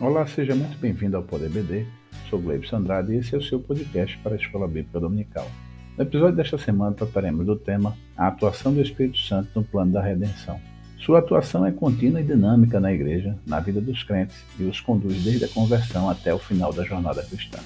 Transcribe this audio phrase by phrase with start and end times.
[0.00, 1.84] Olá, seja muito bem-vindo ao Poder BD.
[2.30, 5.50] Sou Gleibson Andrade e esse é o seu podcast para a Escola Bíblica Dominical.
[5.96, 10.00] No episódio desta semana trataremos do tema A atuação do Espírito Santo no plano da
[10.00, 10.60] redenção.
[11.00, 15.20] Sua atuação é contínua e dinâmica na igreja, na vida dos crentes e os conduz
[15.24, 17.58] desde a conversão até o final da jornada cristã.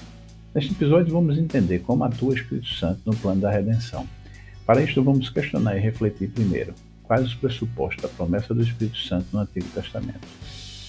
[0.55, 4.07] Neste episódio vamos entender como atua o Espírito Santo no plano da redenção.
[4.65, 6.73] Para isto vamos questionar e refletir primeiro
[7.03, 10.27] quais os pressupostos da promessa do Espírito Santo no Antigo Testamento.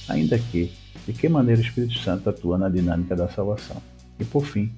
[0.08, 0.72] Ainda que
[1.06, 3.80] de que maneira o Espírito Santo atua na dinâmica da salvação.
[4.18, 4.72] E por fim,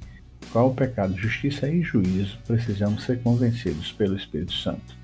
[0.53, 4.97] qual o pecado, justiça e juízo precisamos ser convencidos pelo Espírito Santo.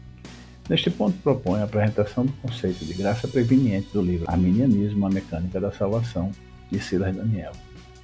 [0.69, 5.61] Neste ponto propõe a apresentação do conceito de graça preveniente do livro Arminianismo, a Mecânica
[5.61, 6.31] da Salvação,
[6.71, 7.53] de Silas Daniel,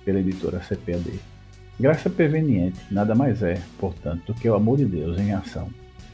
[0.05, 1.19] pela editora CPAD.
[1.79, 5.71] Graça preveniente nada mais é, portanto, do que o amor de Deus em ação.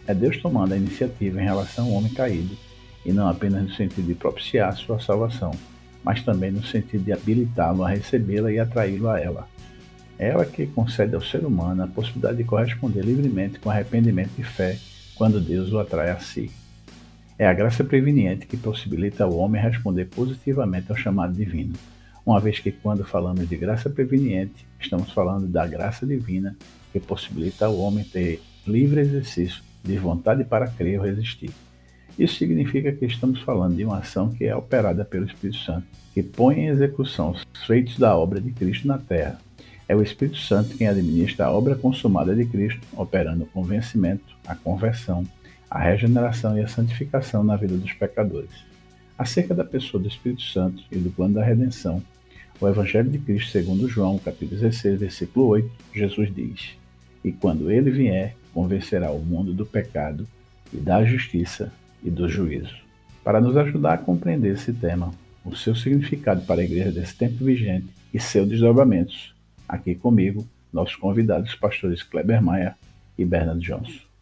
[0.07, 2.57] É Deus tomando a iniciativa em relação ao homem caído,
[3.05, 5.51] e não apenas no sentido de propiciar sua salvação,
[6.05, 9.49] mas também no sentido de habilitá-lo a recebê-la e atraí-lo a ela.
[10.19, 14.45] É ela que concede ao ser humano a possibilidade de corresponder livremente com arrependimento e
[14.45, 14.79] fé
[15.15, 16.51] quando Deus o atrai a si.
[17.37, 21.75] É a graça preveniente que possibilita ao homem responder positivamente ao chamado divino,
[22.25, 26.57] uma vez que, quando falamos de graça preveniente, estamos falando da graça divina
[26.93, 31.51] que possibilita ao homem ter livre exercício de vontade para crer ou resistir.
[32.19, 36.23] Isso significa que estamos falando de uma ação que é operada pelo Espírito Santo, que
[36.23, 39.41] põe em execução os feitos da obra de Cristo na terra.
[39.89, 44.55] É o Espírito Santo quem administra a obra consumada de Cristo, operando o convencimento, a
[44.55, 45.27] conversão,
[45.69, 48.65] a regeneração e a santificação na vida dos pecadores.
[49.19, 52.01] Acerca da pessoa do Espírito Santo e do plano da redenção,
[52.61, 56.77] o Evangelho de Cristo segundo João, capítulo 16, versículo 8, Jesus diz:
[57.25, 60.27] E quando ele vier, convencerá o mundo do pecado
[60.73, 61.73] e da justiça
[62.05, 62.77] e do juízo.
[63.25, 65.11] Para nos ajudar a compreender esse tema,
[65.45, 69.35] o seu significado para a igreja desse tempo vigente e seus desdobramentos,
[69.69, 72.77] aqui comigo, nossos convidados, pastores Kleber Maia
[73.17, 74.14] e Bernard Johnson.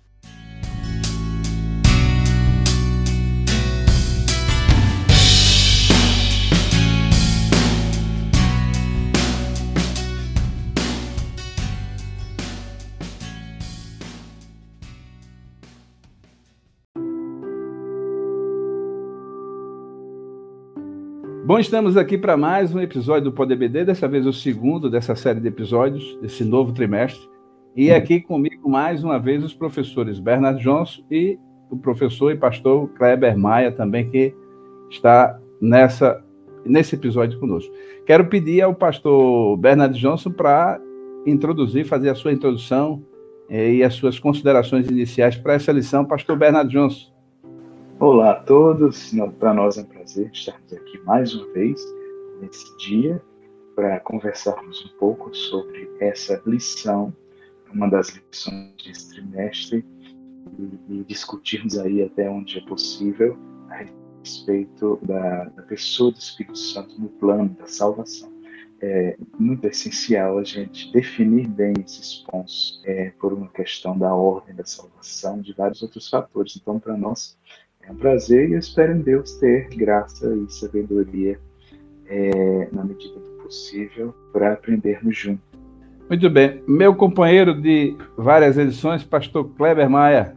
[21.53, 25.15] Bom, estamos aqui para mais um episódio do Poder BD, dessa vez o segundo dessa
[25.15, 27.29] série de episódios, desse novo trimestre.
[27.77, 31.39] E aqui comigo, mais uma vez, os professores Bernard Johnson e
[31.71, 34.35] o professor e pastor Kleber Maia, também, que
[34.91, 36.25] está nessa,
[36.65, 37.71] nesse episódio conosco.
[38.07, 40.81] Quero pedir ao pastor Bernard Johnson para
[41.27, 43.05] introduzir, fazer a sua introdução
[43.51, 46.03] eh, e as suas considerações iniciais para essa lição.
[46.03, 47.12] Pastor Bernard Johnson.
[48.03, 51.81] Olá a todos, para nós é um prazer estarmos aqui mais uma vez
[52.41, 53.23] nesse dia
[53.77, 57.15] para conversarmos um pouco sobre essa lição,
[57.73, 59.87] uma das lições desse trimestre,
[60.59, 63.39] e, e discutirmos aí até onde é possível
[63.71, 63.87] a
[64.21, 68.33] respeito da, da pessoa do Espírito Santo no plano da salvação.
[68.81, 74.57] É muito essencial a gente definir bem esses pontos é, por uma questão da ordem
[74.57, 76.59] da salvação, de vários outros fatores.
[76.61, 77.39] Então, para nós,
[77.87, 81.39] é um prazer e eu espero em Deus ter graça e sabedoria
[82.07, 85.45] é, na medida do possível para aprendermos juntos.
[86.09, 86.63] Muito bem.
[86.67, 90.37] Meu companheiro de várias edições, pastor Kleber Maia.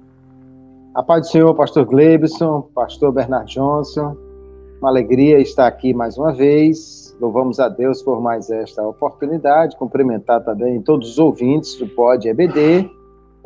[0.93, 4.15] A paz do Senhor, pastor Glebson, pastor Bernard Johnson.
[4.79, 7.15] Uma alegria estar aqui mais uma vez.
[7.19, 9.75] Louvamos a Deus por mais esta oportunidade.
[9.75, 12.89] Cumprimentar também todos os ouvintes do Pod EBD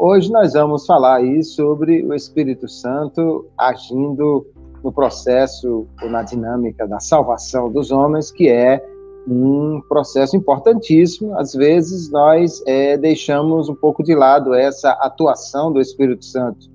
[0.01, 4.47] Hoje nós vamos falar aí sobre o Espírito Santo agindo
[4.81, 8.81] no processo ou na dinâmica da salvação dos homens, que é
[9.27, 11.37] um processo importantíssimo.
[11.37, 16.71] Às vezes nós é, deixamos um pouco de lado essa atuação do Espírito Santo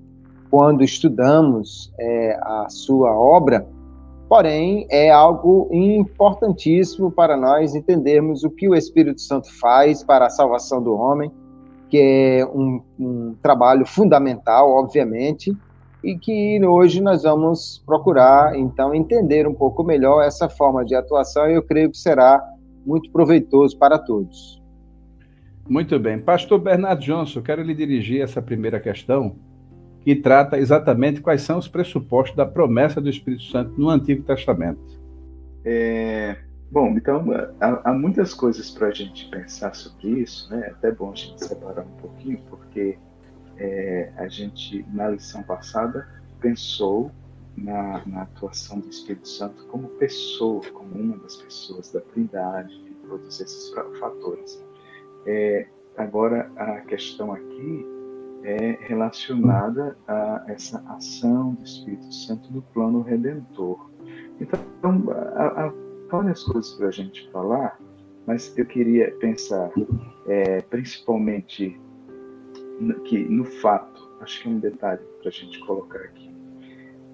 [0.51, 3.67] quando estudamos é, a sua obra,
[4.29, 10.31] porém é algo importantíssimo para nós entendermos o que o Espírito Santo faz para a
[10.31, 11.33] salvação do homem
[11.89, 15.57] que é um, um trabalho fundamental, obviamente,
[16.03, 21.49] e que hoje nós vamos procurar, então, entender um pouco melhor essa forma de atuação
[21.49, 22.43] e eu creio que será
[22.85, 24.63] muito proveitoso para todos.
[25.67, 26.19] Muito bem.
[26.19, 29.37] Pastor Bernardo Johnson, quero lhe dirigir essa primeira questão,
[30.03, 35.01] que trata exatamente quais são os pressupostos da promessa do Espírito Santo no Antigo Testamento.
[35.65, 36.37] É,
[36.71, 37.25] Bom, então
[37.61, 40.67] há, há muitas coisas para a gente pensar sobre isso, né?
[40.67, 42.99] É até bom a gente separar um pouquinho, porque
[43.57, 46.09] é, a gente, na lição passada,
[46.41, 47.11] pensou
[47.57, 53.07] na, na, atuação do Espírito Santo como pessoa, como uma das pessoas da Trindade e
[53.07, 53.71] todos esses
[54.01, 54.63] fatores.
[55.27, 57.87] É, agora, a questão aqui
[58.43, 63.89] é relacionada a essa ação do Espírito Santo no plano redentor.
[64.41, 64.61] Então,
[65.37, 65.73] há
[66.11, 67.81] várias coisas para a gente falar,
[68.27, 69.71] mas eu queria pensar
[70.27, 71.79] é, principalmente
[73.05, 76.35] que no fato, acho que é um detalhe para a gente colocar aqui,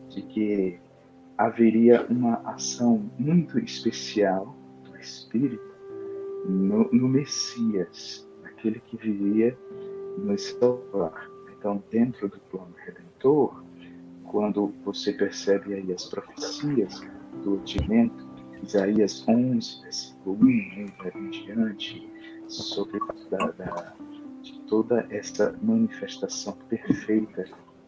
[0.08, 0.78] de que
[1.36, 4.54] haveria uma ação muito especial
[4.84, 5.70] do Espírito
[6.46, 9.56] no, no Messias, aquele que viria
[10.18, 11.30] nos salvar.
[11.58, 13.62] Então, dentro do plano redentor,
[14.24, 17.00] quando você percebe aí as profecias
[17.42, 18.29] do ultimento,
[18.62, 22.08] Isaías 11, versículo 1 né, em diante,
[22.48, 22.98] sobre
[23.30, 23.94] da, da,
[24.42, 27.46] de toda essa manifestação perfeita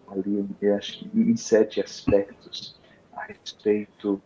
[0.09, 2.81] ali, eu acho em sete aspectos
[3.15, 4.21] a respeito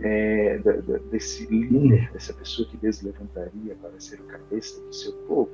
[0.00, 4.92] é, da, da, desse líder, dessa pessoa que Deus levantaria para ser o cabeça do
[4.92, 5.50] seu povo,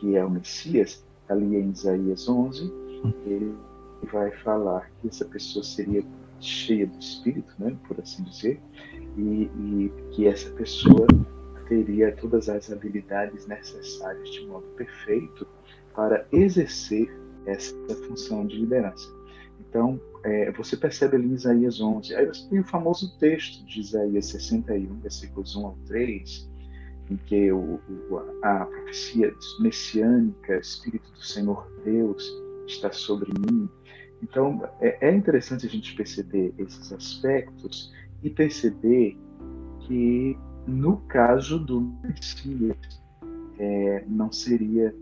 [0.00, 2.72] que é o Messias, ali em Isaías 11,
[3.26, 3.54] ele
[4.10, 6.04] vai falar que essa pessoa seria
[6.40, 8.60] cheia do Espírito, né, por assim dizer,
[9.16, 11.06] e, e que essa pessoa
[11.68, 15.46] teria todas as habilidades necessárias de modo perfeito
[15.94, 17.10] para exercer
[17.46, 17.74] essa
[18.06, 19.08] função de liderança.
[19.60, 23.80] Então, é, você percebe ali em Isaías 11, aí você tem o famoso texto de
[23.80, 26.50] Isaías 61, versículos 1 ao 3,
[27.10, 27.80] em que o,
[28.10, 32.30] o, a profecia messiânica, Espírito do Senhor Deus
[32.66, 33.68] está sobre mim.
[34.22, 37.92] Então, é, é interessante a gente perceber esses aspectos
[38.22, 39.18] e perceber
[39.80, 43.02] que, no caso do Messias,
[43.58, 44.94] é, não seria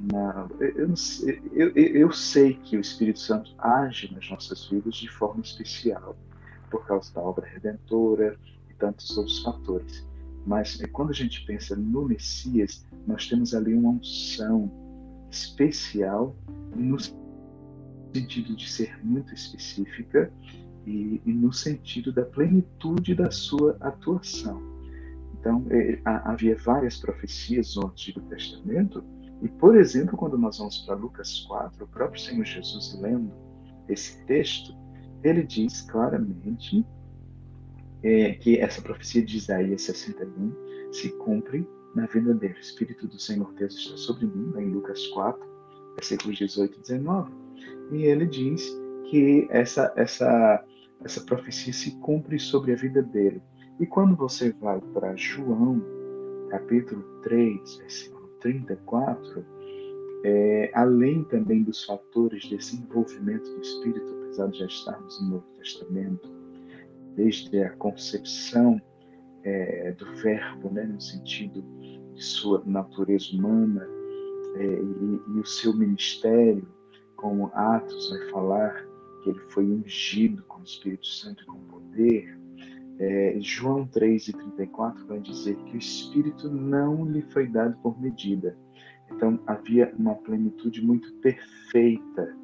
[0.00, 0.94] não, eu,
[1.52, 6.16] eu, eu, sei que o Espírito Santo age nas nossas vidas de forma especial,
[6.70, 8.38] por causa da obra redentora
[8.70, 10.06] e tantos outros fatores.
[10.46, 14.70] Mas é, quando a gente pensa no Messias, nós temos ali uma unção
[15.32, 16.36] especial
[16.76, 16.96] no
[18.14, 20.32] sentido de ser muito específica
[20.88, 24.60] e, e no sentido da plenitude da sua atuação.
[25.38, 29.04] Então, é, havia várias profecias no Antigo Testamento
[29.42, 33.30] e, por exemplo, quando nós vamos para Lucas 4, o próprio Senhor Jesus lendo
[33.88, 34.74] esse texto,
[35.22, 36.84] ele diz claramente
[38.02, 42.54] é, que essa profecia de Isaías 61 se cumpre na vida dele.
[42.54, 45.40] O Espírito do Senhor Deus está sobre mim, em Lucas 4,
[45.96, 47.32] versículos 18 e 19.
[47.92, 48.76] E ele diz
[49.08, 50.64] que essa, essa,
[51.04, 53.40] essa profecia se cumpre sobre a vida dele.
[53.78, 55.80] E quando você vai para João,
[56.50, 59.44] capítulo 3, versículo 34,
[60.24, 65.46] é, além também dos fatores desse envolvimento do Espírito, apesar de já estarmos no Novo
[65.58, 66.28] Testamento,
[67.14, 68.80] desde a concepção
[69.44, 71.64] é, do Verbo, né, no sentido
[72.14, 73.86] de sua natureza humana,
[74.56, 76.66] é, e, e, o seu ministério,
[77.16, 78.87] como Atos vai falar,
[79.22, 82.38] que ele foi ungido com o Espírito Santo e com poder,
[82.98, 88.00] é, João 3 e 34 vai dizer que o Espírito não lhe foi dado por
[88.00, 88.56] medida.
[89.10, 92.36] Então havia uma plenitude muito perfeita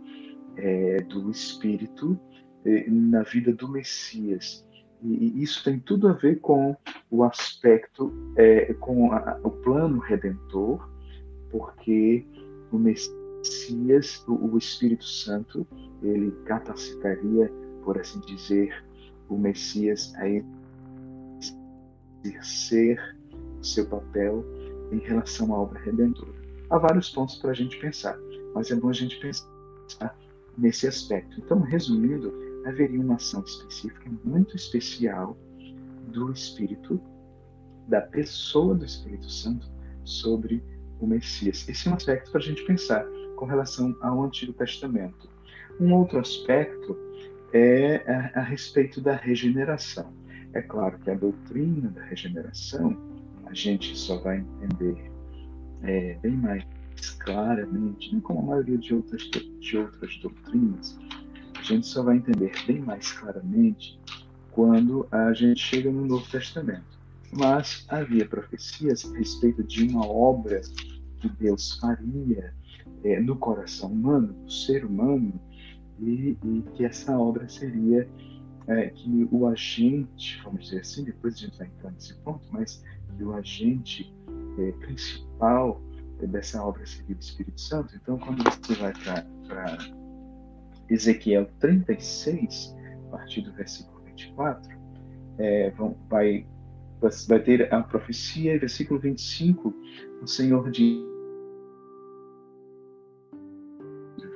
[0.57, 2.19] é, do Espírito
[2.65, 4.67] é, na vida do Messias.
[5.03, 6.77] E, isso tem tudo a ver com
[7.11, 10.89] o aspecto, é, com a, o plano redentor,
[11.51, 12.25] porque
[12.73, 13.24] o Messias,
[14.27, 15.67] o, Espírito Santo,
[16.03, 17.51] ele capacitaria,
[17.85, 18.85] por assim dizer,
[19.29, 20.25] o Messias a
[22.25, 23.17] exercer
[23.63, 24.45] seu papel
[24.93, 26.33] em relação à obra redentora.
[26.71, 28.19] Há vários pontos para a gente pensar,
[28.55, 30.17] mas é bom a gente pensar
[30.57, 31.39] nesse aspecto.
[31.41, 32.33] Então, resumindo,
[32.65, 35.37] haveria uma ação específica muito especial
[36.09, 37.01] do Espírito,
[37.89, 39.71] da pessoa do Espírito Santo
[40.05, 40.63] sobre
[41.01, 41.69] o Messias.
[41.69, 43.07] Esse é um aspecto para a gente pensar
[43.37, 45.29] com relação ao Antigo Testamento.
[45.81, 46.97] Um outro aspecto
[47.53, 50.13] é a, a respeito da regeneração.
[50.53, 52.97] É claro que a doutrina da regeneração
[53.47, 55.11] a gente só vai entender
[55.83, 56.65] é, bem mais
[57.19, 59.23] claramente, não como a maioria de outras,
[59.61, 60.99] de outras doutrinas,
[61.59, 63.99] a gente só vai entender bem mais claramente
[64.51, 66.99] quando a gente chega no Novo Testamento.
[67.33, 70.61] Mas havia profecias a respeito de uma obra
[71.19, 72.55] que Deus faria
[73.05, 75.41] é, no coração humano, no ser humano,
[76.01, 78.09] e, e que essa obra seria
[78.67, 82.83] é, que o agente, vamos dizer assim, depois a gente vai entrar nesse ponto, mas
[83.17, 84.13] que o agente
[84.59, 85.81] é, principal
[86.29, 87.95] dessa obra seria o Espírito Santo.
[87.95, 89.77] Então, quando você vai para
[90.89, 92.75] Ezequiel 36,
[93.15, 94.77] partir do versículo 24,
[95.39, 96.47] é, vão, vai,
[97.01, 99.73] vai ter a profecia, versículo 25,
[100.21, 101.14] o Senhor diz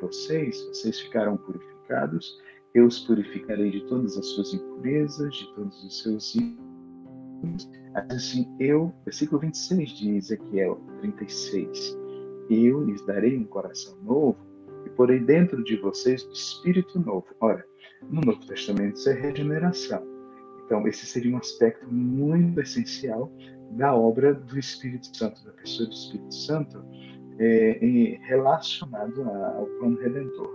[0.01, 2.41] vocês, vocês ficarão purificados,
[2.75, 7.71] eu os purificarei de todas as suas impurezas, de todos os seus ídolos.
[8.11, 11.97] Assim, eu, versículo 26 de Ezequiel 36,
[12.51, 14.39] eu lhes darei um coração novo
[14.85, 17.27] e porei dentro de vocês um espírito novo.
[17.41, 17.65] Ora,
[18.11, 20.03] no Novo Testamento isso é regeneração.
[20.65, 23.33] Então, esse seria um aspecto muito essencial
[23.71, 26.85] da obra do Espírito Santo, da pessoa do Espírito Santo,
[27.39, 30.53] é, relacionado ao plano redentor.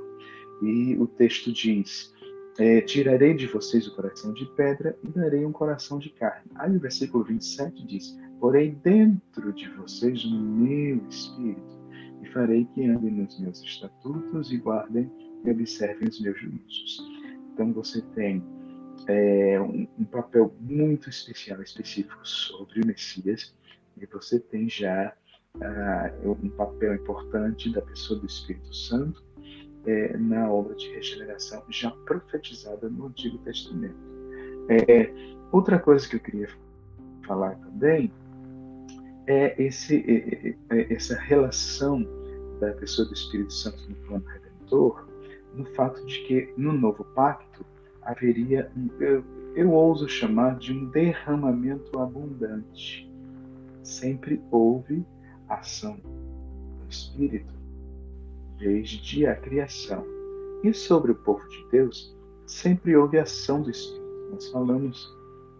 [0.62, 2.14] E o texto diz:
[2.60, 6.52] é, Tirarei de vocês o coração de pedra e darei um coração de carne.
[6.56, 11.74] Aí o versículo 27 diz: Porei dentro de vocês o meu espírito
[12.22, 15.12] e farei que andem nos meus estatutos e guardem
[15.44, 17.02] e observem os meus juízos.
[17.54, 18.44] Então você tem
[19.08, 23.54] é, um, um, papel muito especial, específico sobre o Messias,
[23.98, 25.14] e você tem já
[25.58, 29.24] uh, um papel importante da pessoa do Espírito Santo
[29.86, 33.98] é, na obra de regeneração já profetizada no Antigo Testamento.
[34.70, 35.12] É,
[35.52, 36.48] outra coisa que eu queria
[37.28, 38.12] falar também
[39.28, 42.06] é, esse, é, é, essa relação
[42.60, 45.08] da pessoa do Espírito Santo no plano redentor,
[45.54, 47.66] no fato de que no novo pacto
[48.02, 49.24] haveria, eu,
[49.56, 53.10] eu ouso chamar de um derramamento abundante.
[53.82, 55.06] Sempre houve
[55.56, 57.54] ação do Espírito
[58.58, 60.06] desde a criação.
[60.64, 64.04] E sobre o povo de Deus, sempre houve ação do Espírito.
[64.32, 65.14] Nós falamos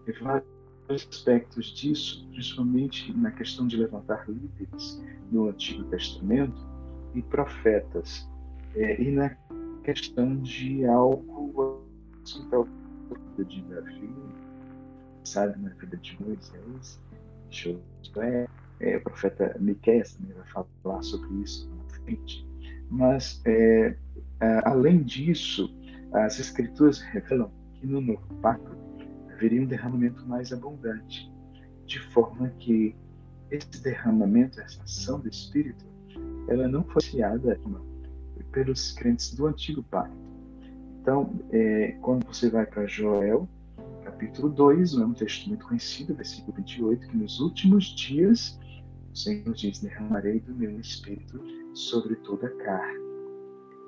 [0.06, 0.46] de vários
[0.88, 6.60] aspectos disso, principalmente na questão de levantar líderes no Antigo Testamento
[7.14, 8.28] e profetas,
[8.74, 9.30] é, e na
[9.84, 11.84] questão de algo
[13.36, 14.10] vida de Davi,
[15.24, 17.00] sabe, na vida de Moisés,
[17.50, 18.46] Josué,
[18.80, 22.46] é, o profeta Miqueias também vai falar sobre isso na frente.
[22.90, 23.96] Mas, é,
[24.64, 25.74] além disso,
[26.12, 28.76] as Escrituras revelam que no Novo Pacto
[29.32, 31.32] haveria um derramamento mais abundante,
[31.86, 32.94] de forma que
[33.50, 35.84] esse derramamento, essa ação do Espírito,
[36.48, 37.58] ela não foi iniciada
[38.52, 40.16] pelos crentes do Antigo Pacto.
[41.00, 43.48] Então, é, quando você vai para Joel,
[44.04, 48.58] capítulo 2, é um texto muito conhecido, versículo 28, que nos últimos dias
[49.14, 51.40] Senhor diz: derramarei do meu espírito
[51.74, 53.04] sobre toda a carne.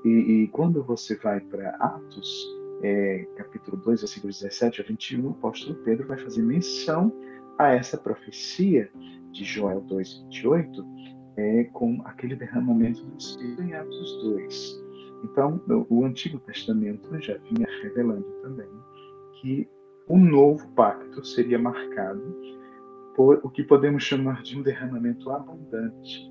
[0.04, 2.47] E, e quando você vai para Atos,
[2.83, 7.12] é, capítulo 2, versículos 17 a 21, o apóstolo Pedro vai fazer menção
[7.59, 8.90] a essa profecia
[9.33, 10.87] de Joel 2, 28,
[11.37, 14.87] é, com aquele derramamento do Espírito em Atos 2.
[15.25, 18.68] Então, o Antigo Testamento já vinha revelando também
[19.40, 19.68] que
[20.09, 22.23] o novo pacto seria marcado
[23.16, 26.30] o que podemos chamar de um derramamento abundante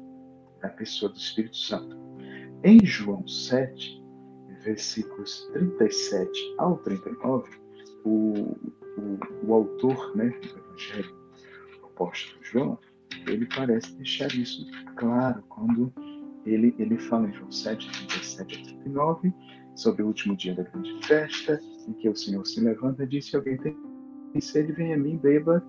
[0.62, 1.98] da pessoa do Espírito Santo.
[2.63, 4.04] Em João 7,
[4.63, 7.50] versículos 37 ao 39,
[8.04, 8.56] o,
[8.98, 11.15] o, o autor né, do Evangelho,
[11.82, 12.80] o apóstolo João,
[13.27, 14.65] ele parece deixar isso
[14.96, 15.92] claro quando
[16.46, 19.34] ele, ele fala em João 7, 37 a 39,
[19.75, 23.27] sobre o último dia da grande festa, em que o Senhor se levanta e diz:
[23.27, 23.75] Se alguém tem
[24.39, 25.63] sede, vem a mim, beba.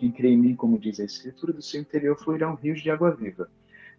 [0.00, 3.14] Quem crê em mim, como diz a Escritura, do seu interior fluirão rios de água
[3.14, 3.50] viva.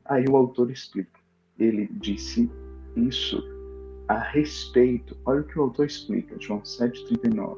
[0.04, 1.20] Aí o autor explica.
[1.60, 2.50] Ele disse
[2.96, 3.44] isso
[4.08, 7.56] a respeito, olha o que o autor explica, João 7,39,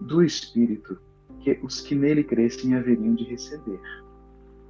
[0.00, 0.96] do Espírito
[1.40, 3.80] que os que nele crescem haveriam de receber.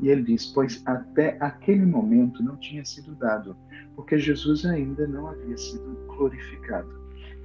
[0.00, 3.54] E ele diz: Pois até aquele momento não tinha sido dado,
[3.94, 6.88] porque Jesus ainda não havia sido glorificado.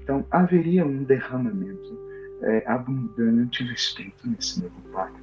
[0.02, 2.00] Então haveria um derramamento
[2.42, 5.21] é, abundante do Espírito nesse novo pacto.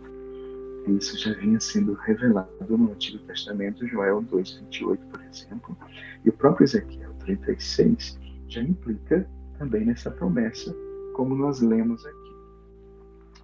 [0.96, 5.76] Isso já vinha sendo revelado no Antigo Testamento, Joel 2,28, por exemplo,
[6.24, 8.18] e o próprio Ezequiel 36
[8.48, 9.28] já implica
[9.58, 10.74] também nessa promessa,
[11.14, 12.28] como nós lemos aqui.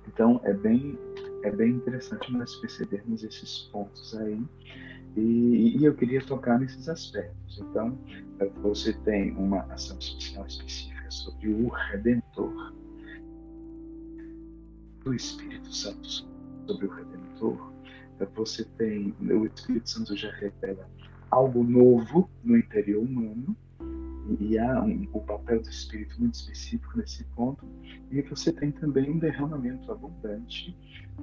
[0.08, 0.98] Então, é bem,
[1.42, 4.40] é bem interessante nós percebermos esses pontos aí,
[5.16, 7.58] e, e eu queria tocar nesses aspectos.
[7.58, 7.98] Então,
[8.62, 12.72] você tem uma ação social específica sobre o Redentor,
[15.04, 16.08] do Espírito Santo
[16.66, 17.23] sobre o Redentor,
[18.34, 20.88] você tem, o Espírito Santo já revela
[21.30, 23.56] algo novo no interior humano,
[24.40, 27.64] e há um, o papel do Espírito muito específico nesse ponto,
[28.10, 30.76] e você tem também um derramamento abundante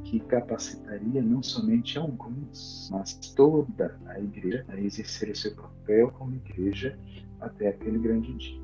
[0.03, 6.35] que capacitaria não somente alguns, mas toda a igreja a exercer o seu papel como
[6.35, 6.97] igreja
[7.39, 8.61] até aquele grande dia.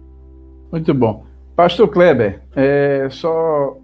[0.71, 1.25] Muito bom.
[1.55, 3.77] Pastor Kleber, é, só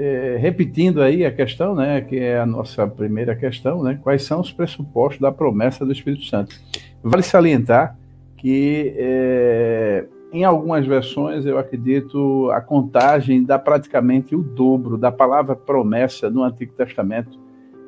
[0.00, 4.40] é, repetindo aí a questão, né, que é a nossa primeira questão, né, quais são
[4.40, 6.58] os pressupostos da promessa do Espírito Santo?
[7.02, 7.98] Vale salientar
[8.38, 15.54] que é, em algumas versões, eu acredito, a contagem dá praticamente o dobro da palavra
[15.54, 17.38] promessa no Antigo Testamento.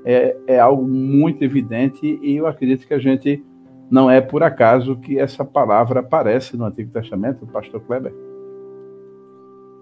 [0.05, 3.43] É, é algo muito evidente e eu acredito que a gente
[3.91, 8.13] não é por acaso que essa palavra aparece no Antigo Testamento, pastor Kleber.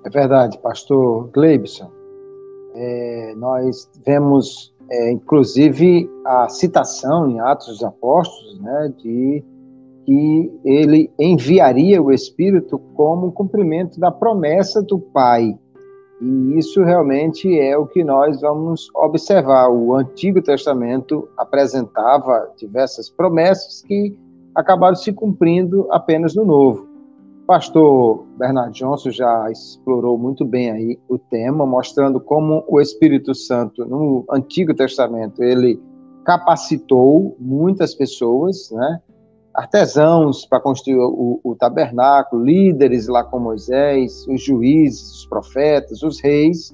[0.05, 2.00] É verdade, pastor Gleibson.
[2.75, 9.45] É, nós vemos, é, inclusive, a citação em Atos dos Apóstolos, né, de
[10.05, 15.57] que ele enviaria o Espírito como cumprimento da promessa do Pai.
[16.21, 19.71] E isso realmente é o que nós vamos observar.
[19.71, 24.15] O Antigo Testamento apresentava diversas promessas que
[24.55, 26.90] acabaram se cumprindo apenas no Novo
[27.51, 33.85] pastor Bernard Johnson já explorou muito bem aí o tema, mostrando como o Espírito Santo
[33.85, 35.83] no Antigo Testamento ele
[36.25, 39.01] capacitou muitas pessoas, né?
[39.53, 46.21] Artesãos para construir o, o tabernáculo, líderes lá com Moisés, os juízes, os profetas, os
[46.21, 46.73] reis,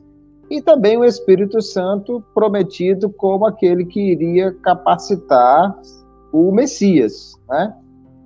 [0.50, 5.74] e também o Espírito Santo prometido como aquele que iria capacitar
[6.30, 7.74] o Messias, né?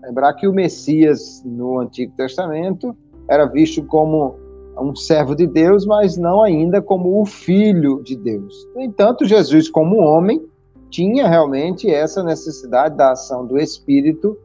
[0.03, 2.97] Lembrar que o Messias no Antigo Testamento
[3.29, 4.35] era visto como
[4.79, 8.67] um servo de Deus, mas não ainda como o filho de Deus.
[8.75, 10.45] No entanto, Jesus, como homem,
[10.89, 14.37] tinha realmente essa necessidade da ação do Espírito,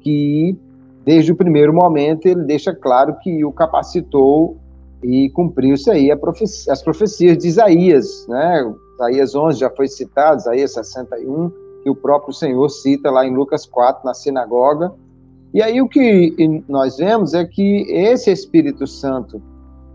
[0.00, 0.58] que
[1.04, 4.56] desde o primeiro momento ele deixa claro que o capacitou
[5.02, 8.72] e cumpriu-se aí as profecias de Isaías, né?
[8.94, 11.50] Isaías 11 já foi citado, Isaías 61,
[11.82, 14.92] que o próprio Senhor cita lá em Lucas 4, na sinagoga.
[15.54, 19.42] E aí o que nós vemos é que esse Espírito Santo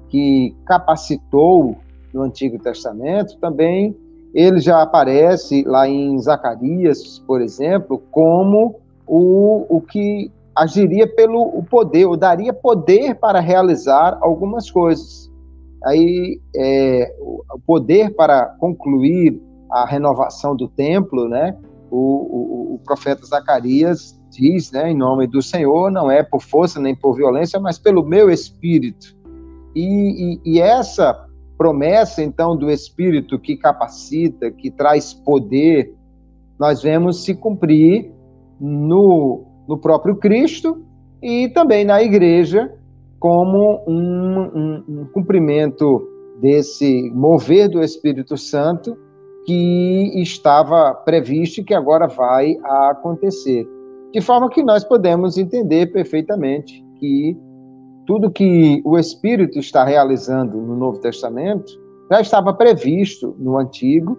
[0.09, 1.77] que capacitou
[2.13, 3.95] no Antigo Testamento, também
[4.33, 11.63] ele já aparece lá em Zacarias, por exemplo, como o, o que agiria pelo o
[11.63, 15.31] poder, ou daria poder para realizar algumas coisas.
[15.85, 19.39] Aí, é, o poder para concluir
[19.71, 21.55] a renovação do templo, né?
[21.89, 26.79] O, o, o profeta Zacarias diz, né, em nome do Senhor, não é por força
[26.79, 29.15] nem por violência, mas pelo meu espírito.
[29.75, 31.25] E, e, e essa
[31.57, 35.93] promessa, então, do espírito que capacita, que traz poder,
[36.59, 38.11] nós vemos se cumprir
[38.59, 40.83] no, no próprio Cristo
[41.21, 42.71] e também na igreja,
[43.19, 46.07] como um, um, um cumprimento
[46.39, 48.95] desse mover do Espírito Santo
[49.47, 53.67] que estava previsto e que agora vai acontecer.
[54.13, 57.37] De forma que nós podemos entender perfeitamente que
[58.05, 61.71] tudo que o Espírito está realizando no Novo Testamento
[62.09, 64.17] já estava previsto no Antigo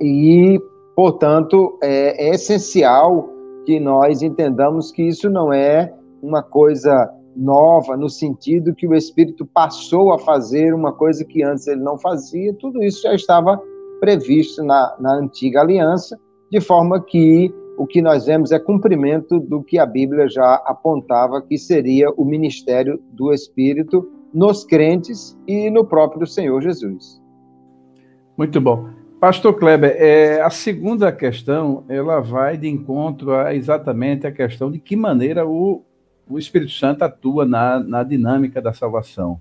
[0.00, 0.58] e,
[0.94, 3.28] portanto, é, é essencial
[3.66, 9.44] que nós entendamos que isso não é uma coisa nova, no sentido que o Espírito
[9.46, 13.60] passou a fazer uma coisa que antes ele não fazia, tudo isso já estava
[14.00, 16.18] previsto na, na antiga aliança,
[16.50, 21.40] de forma que o que nós vemos é cumprimento do que a Bíblia já apontava
[21.40, 27.22] que seria o ministério do Espírito nos crentes e no próprio Senhor Jesus.
[28.36, 28.90] Muito bom.
[29.18, 34.78] Pastor Kleber, é, a segunda questão, ela vai de encontro a exatamente a questão de
[34.78, 35.82] que maneira o,
[36.28, 39.40] o Espírito Santo atua na, na dinâmica da salvação.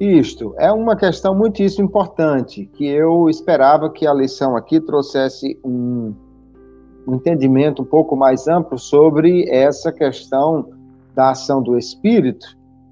[0.00, 6.14] Isto é uma questão muitíssimo importante, que eu esperava que a lição aqui trouxesse um,
[7.08, 10.68] entendimento um pouco mais amplo sobre essa questão
[11.16, 12.46] da ação do Espírito,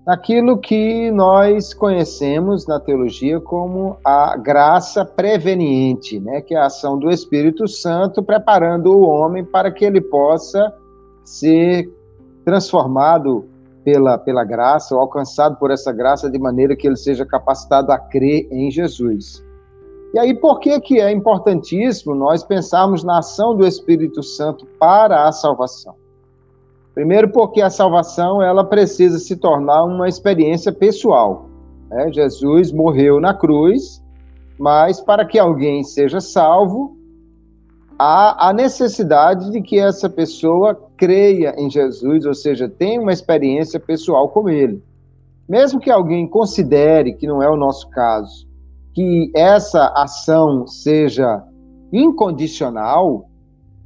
[0.04, 6.98] naquilo que nós conhecemos na teologia como a graça preveniente, né, que é a ação
[6.98, 10.74] do Espírito Santo preparando o homem para que ele possa
[11.24, 11.88] ser
[12.44, 13.48] transformado
[13.86, 17.98] pela, pela graça, ou alcançado por essa graça, de maneira que ele seja capacitado a
[17.98, 19.40] crer em Jesus.
[20.12, 25.28] E aí, por que, que é importantíssimo nós pensarmos na ação do Espírito Santo para
[25.28, 25.94] a salvação?
[26.94, 31.46] Primeiro, porque a salvação ela precisa se tornar uma experiência pessoal.
[31.88, 32.10] Né?
[32.12, 34.02] Jesus morreu na cruz,
[34.58, 36.95] mas para que alguém seja salvo,
[37.98, 43.80] há a necessidade de que essa pessoa creia em Jesus, ou seja, tenha uma experiência
[43.80, 44.82] pessoal com ele.
[45.48, 48.46] Mesmo que alguém considere, que não é o nosso caso,
[48.92, 51.42] que essa ação seja
[51.92, 53.28] incondicional,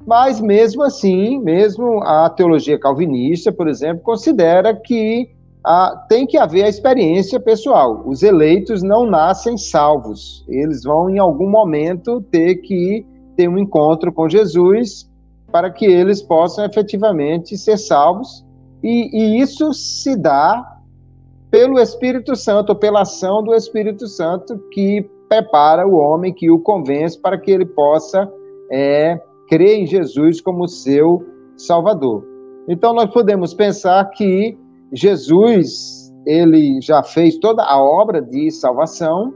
[0.06, 5.28] mas mesmo assim, mesmo a teologia calvinista, por exemplo, considera que
[5.62, 8.02] ah, tem que haver a experiência pessoal.
[8.06, 10.42] Os eleitos não nascem salvos.
[10.48, 13.04] Eles vão, em algum momento, ter que
[13.40, 15.10] ter um encontro com Jesus
[15.50, 18.44] para que eles possam efetivamente ser salvos.
[18.82, 20.78] E, e isso se dá
[21.50, 27.18] pelo Espírito Santo, pela ação do Espírito Santo, que prepara o homem, que o convence
[27.18, 28.30] para que ele possa
[28.70, 31.24] é, crer em Jesus como seu
[31.56, 32.24] Salvador.
[32.68, 34.56] Então, nós podemos pensar que
[34.92, 39.32] Jesus, ele já fez toda a obra de salvação,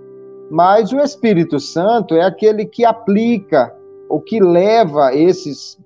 [0.51, 3.75] mas o Espírito Santo é aquele que aplica,
[4.15, 5.77] o que leva esses,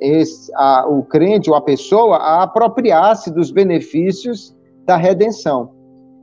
[0.00, 4.56] esse, a, o crente ou a pessoa a apropriar-se dos benefícios
[4.86, 5.72] da redenção.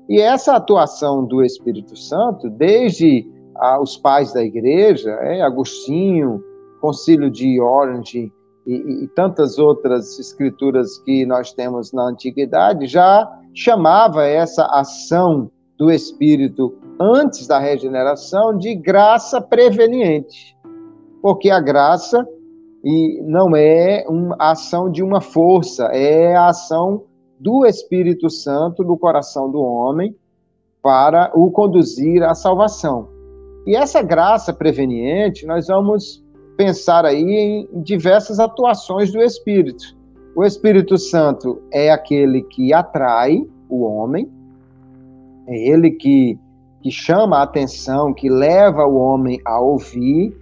[0.08, 3.30] E essa atuação do Espírito Santo, desde
[3.82, 6.42] os pais da igreja, é, Agostinho,
[6.80, 8.32] Concílio de Orange,
[8.66, 15.92] e, e, tantas outras escrituras que nós temos na antiguidade já chamava essa ação do
[15.92, 20.56] Espírito antes da regeneração de graça preveniente,
[21.22, 22.28] porque a graça
[22.84, 27.04] e não é uma ação de uma força, é a ação
[27.40, 30.16] do Espírito Santo no coração do homem
[30.82, 33.08] para o conduzir à salvação.
[33.66, 36.24] E essa graça preveniente nós vamos
[36.58, 39.96] pensar aí em diversas atuações do Espírito.
[40.36, 44.28] O Espírito Santo é aquele que atrai o homem,
[45.48, 46.40] é ele que,
[46.82, 50.36] que chama a atenção, que leva o homem a ouvir,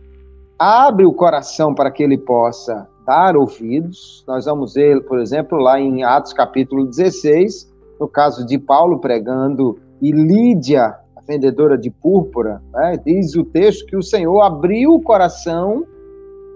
[0.60, 4.24] abre o coração para que ele possa dar ouvidos.
[4.28, 9.80] Nós vamos ver, por exemplo, lá em Atos capítulo 16, no caso de Paulo pregando
[10.02, 15.02] e Lídia, a vendedora de púrpura, né, diz o texto que o Senhor abriu o
[15.02, 15.86] coração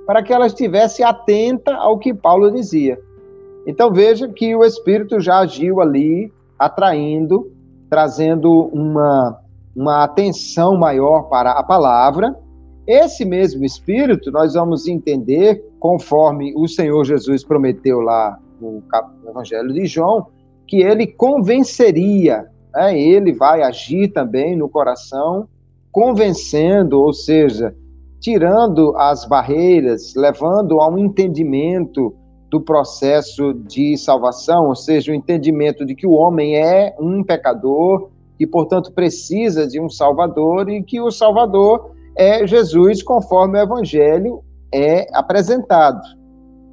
[0.06, 3.00] para que ela estivesse atenta ao que Paulo dizia.
[3.66, 7.50] Então veja que o Espírito já agiu ali, atraindo,
[7.90, 9.40] trazendo uma,
[9.76, 12.36] uma atenção maior para a palavra.
[12.86, 18.84] Esse mesmo Espírito nós vamos entender, conforme o Senhor Jesus prometeu lá no,
[19.28, 20.28] Evangelho de João,
[20.68, 22.98] que ele convenceria, né?
[23.00, 25.48] ele vai agir também no coração,
[25.92, 27.74] convencendo, ou seja,
[28.20, 32.14] tirando as barreiras, levando a um entendimento
[32.50, 38.10] do processo de salvação, ou seja, o entendimento de que o homem é um pecador
[38.40, 44.44] e, portanto, precisa de um Salvador e que o Salvador é Jesus, conforme o Evangelho
[44.74, 46.02] é apresentado.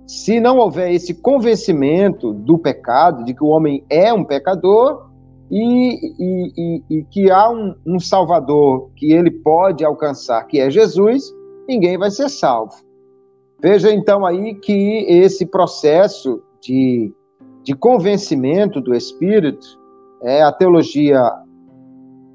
[0.07, 5.09] Se não houver esse convencimento do pecado, de que o homem é um pecador
[5.51, 10.71] e, e, e, e que há um, um Salvador que ele pode alcançar, que é
[10.71, 11.33] Jesus,
[11.69, 12.75] ninguém vai ser salvo.
[13.63, 17.13] Veja então aí que esse processo de,
[17.63, 19.67] de convencimento do Espírito,
[20.23, 21.21] é, a teologia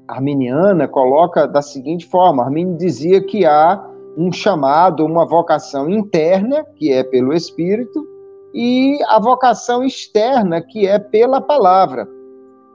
[0.08, 3.82] arminiana coloca da seguinte forma: Arminio dizia que há
[4.16, 8.06] um chamado, uma vocação interna, que é pelo Espírito,
[8.54, 12.08] e a vocação externa, que é pela palavra.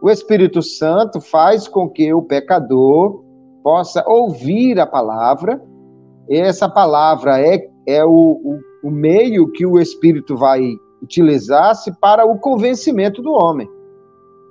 [0.01, 3.23] O Espírito Santo faz com que o pecador
[3.63, 5.61] possa ouvir a palavra
[6.29, 10.61] essa palavra é, é o, o, o meio que o Espírito vai
[11.01, 13.67] utilizar-se para o convencimento do homem.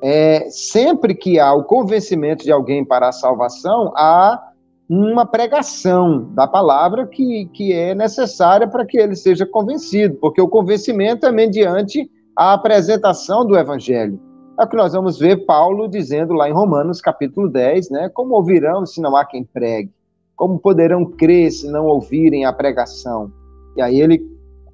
[0.03, 4.51] É, sempre que há o convencimento de alguém para a salvação, há
[4.89, 10.49] uma pregação da palavra que, que é necessária para que ele seja convencido, porque o
[10.49, 14.19] convencimento é mediante a apresentação do evangelho.
[14.59, 18.09] É o que nós vamos ver Paulo dizendo lá em Romanos capítulo 10, né?
[18.09, 19.93] Como ouvirão se não há quem pregue?
[20.35, 23.31] Como poderão crer se não ouvirem a pregação?
[23.77, 24.21] E aí ele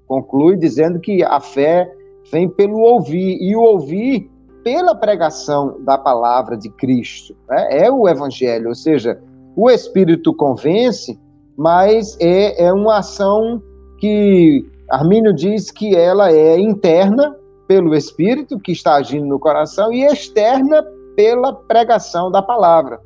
[0.07, 1.93] conclui dizendo que a fé
[2.33, 4.31] vem pelo ouvir, e o ouvir
[4.67, 7.37] pela pregação da palavra de Cristo.
[7.49, 7.85] Né?
[7.85, 9.17] É o evangelho, ou seja,
[9.55, 11.17] o Espírito convence,
[11.57, 13.63] mas é, é uma ação
[14.01, 17.37] que Armínio diz que ela é interna
[17.69, 23.01] pelo Espírito que está agindo no coração e externa pela pregação da palavra.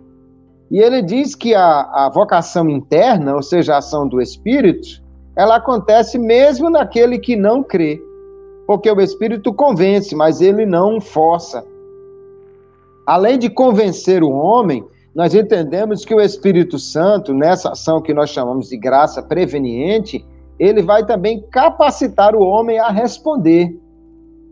[0.70, 4.88] E ele diz que a, a vocação interna, ou seja, a ação do Espírito,
[5.36, 8.00] ela acontece mesmo naquele que não crê.
[8.70, 11.66] Porque o Espírito convence, mas ele não força.
[13.04, 18.30] Além de convencer o homem, nós entendemos que o Espírito Santo, nessa ação que nós
[18.30, 20.24] chamamos de graça preveniente,
[20.56, 23.76] ele vai também capacitar o homem a responder.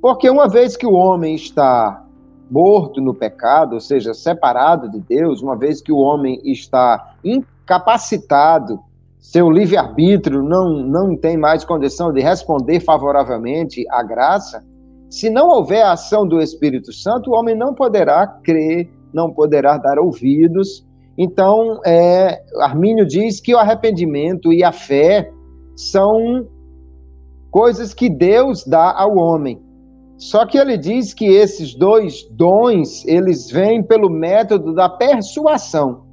[0.03, 2.05] Porque uma vez que o homem está
[2.51, 8.81] morto no pecado, ou seja, separado de Deus, uma vez que o homem está incapacitado,
[9.21, 14.65] seu livre-arbítrio não, não tem mais condição de responder favoravelmente à graça,
[15.11, 19.79] Se não houver a ação do Espírito Santo, o homem não poderá crer, não poderá
[19.79, 20.87] dar ouvidos.
[21.17, 25.33] Então, é, Armínio diz que o arrependimento e a fé
[25.75, 26.47] são
[27.51, 29.61] coisas que Deus dá ao homem.
[30.19, 36.08] Só que ele diz que esses dois dons, eles vêm pelo método da persuasão.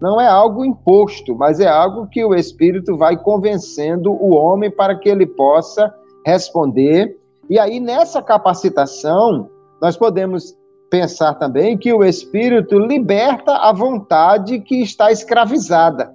[0.00, 4.94] Não é algo imposto, mas é algo que o Espírito vai convencendo o homem para
[4.94, 5.92] que ele possa
[6.24, 7.18] responder.
[7.48, 9.48] E aí, nessa capacitação,
[9.80, 10.56] nós podemos
[10.90, 16.14] pensar também que o Espírito liberta a vontade que está escravizada.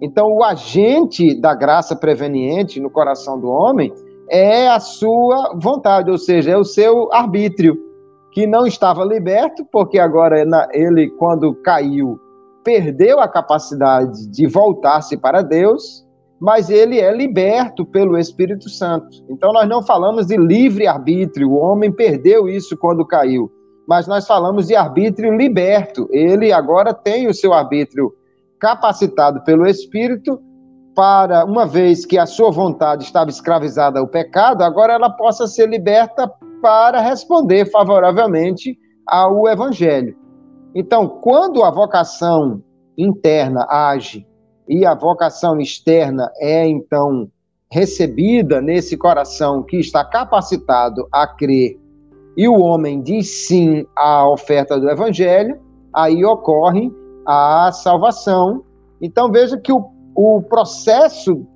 [0.00, 3.92] Então, o agente da graça preveniente no coração do homem
[4.28, 7.78] é a sua vontade, ou seja, é o seu arbítrio,
[8.32, 12.18] que não estava liberto, porque agora ele, quando caiu,
[12.64, 16.06] perdeu a capacidade de voltar-se para Deus,
[16.40, 19.08] mas ele é liberto pelo Espírito Santo.
[19.28, 23.50] Então, nós não falamos de livre-arbítrio, o homem perdeu isso quando caiu,
[23.86, 26.08] mas nós falamos de arbítrio liberto.
[26.10, 28.12] Ele agora tem o seu arbítrio
[28.58, 30.40] capacitado pelo Espírito
[30.94, 35.68] para, uma vez que a sua vontade estava escravizada ao pecado, agora ela possa ser
[35.68, 40.21] liberta para responder favoravelmente ao Evangelho.
[40.74, 42.62] Então, quando a vocação
[42.96, 44.26] interna age
[44.68, 47.28] e a vocação externa é, então,
[47.70, 51.78] recebida nesse coração que está capacitado a crer
[52.36, 55.60] e o homem diz sim à oferta do Evangelho,
[55.92, 56.90] aí ocorre
[57.26, 58.64] a salvação.
[59.00, 61.46] Então veja que o, o processo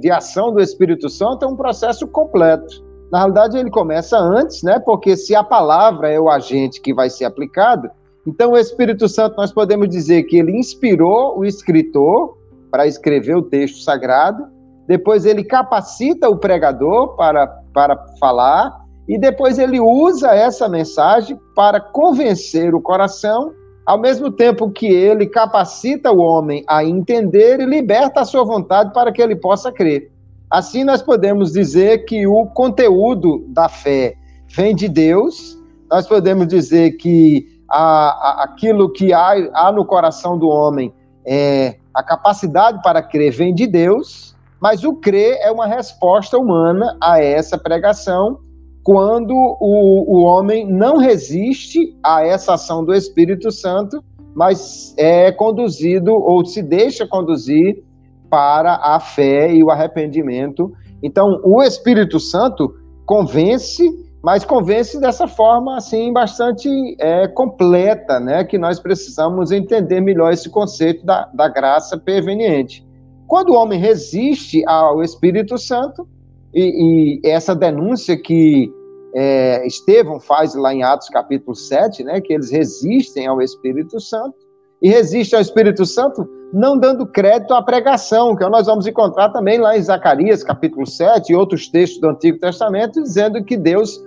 [0.00, 2.82] de ação do Espírito Santo é um processo completo.
[3.12, 4.80] Na realidade, ele começa antes, né?
[4.80, 7.90] Porque se a palavra é o agente que vai ser aplicado,
[8.26, 12.36] então o Espírito Santo nós podemos dizer que ele inspirou o escritor
[12.70, 14.46] para escrever o texto sagrado,
[14.86, 21.80] depois ele capacita o pregador para, para falar, e depois ele usa essa mensagem para
[21.80, 23.52] convencer o coração
[23.86, 28.92] ao mesmo tempo que ele capacita o homem a entender e liberta a sua vontade
[28.94, 30.10] para que ele possa crer.
[30.50, 34.14] Assim, nós podemos dizer que o conteúdo da fé
[34.48, 35.58] vem de Deus,
[35.90, 40.92] nós podemos dizer que a, a, aquilo que há, há no coração do homem,
[41.26, 46.96] é, a capacidade para crer vem de Deus, mas o crer é uma resposta humana
[47.02, 48.38] a essa pregação
[48.82, 56.12] quando o, o homem não resiste a essa ação do Espírito Santo, mas é conduzido
[56.12, 57.82] ou se deixa conduzir
[58.28, 60.72] para a fé e o arrependimento.
[61.02, 62.74] Então, o Espírito Santo
[63.06, 63.88] convence,
[64.24, 66.66] mas convence dessa forma assim bastante
[66.98, 68.42] é, completa, né?
[68.42, 72.82] Que nós precisamos entender melhor esse conceito da, da graça preveniente.
[73.26, 76.08] Quando o homem resiste ao Espírito Santo,
[76.54, 78.72] e, e essa denúncia que
[79.14, 84.38] é, Estevão faz lá em Atos capítulo 7, né, que eles resistem ao Espírito Santo,
[84.80, 89.58] e resistem ao Espírito Santo não dando crédito à pregação, que nós vamos encontrar também
[89.58, 94.02] lá em Zacarias capítulo 7 e outros textos do Antigo Testamento, dizendo que Deus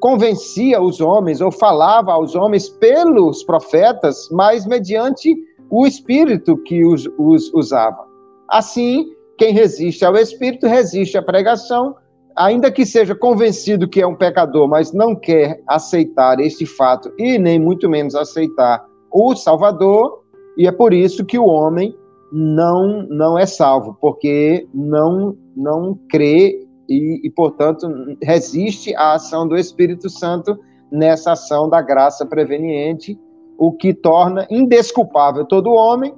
[0.00, 5.34] convencia os homens ou falava aos homens pelos profetas, mas mediante
[5.70, 8.06] o Espírito que os, os usava.
[8.48, 9.06] Assim,
[9.36, 11.94] quem resiste ao Espírito resiste à pregação,
[12.36, 17.38] ainda que seja convencido que é um pecador, mas não quer aceitar este fato e
[17.38, 20.22] nem muito menos aceitar o Salvador,
[20.56, 21.94] e é por isso que o homem
[22.32, 27.86] não não é salvo, porque não não crê e, e portanto
[28.22, 30.58] resiste à ação do Espírito Santo
[30.90, 33.18] nessa ação da graça preveniente,
[33.58, 36.14] o que torna indesculpável todo homem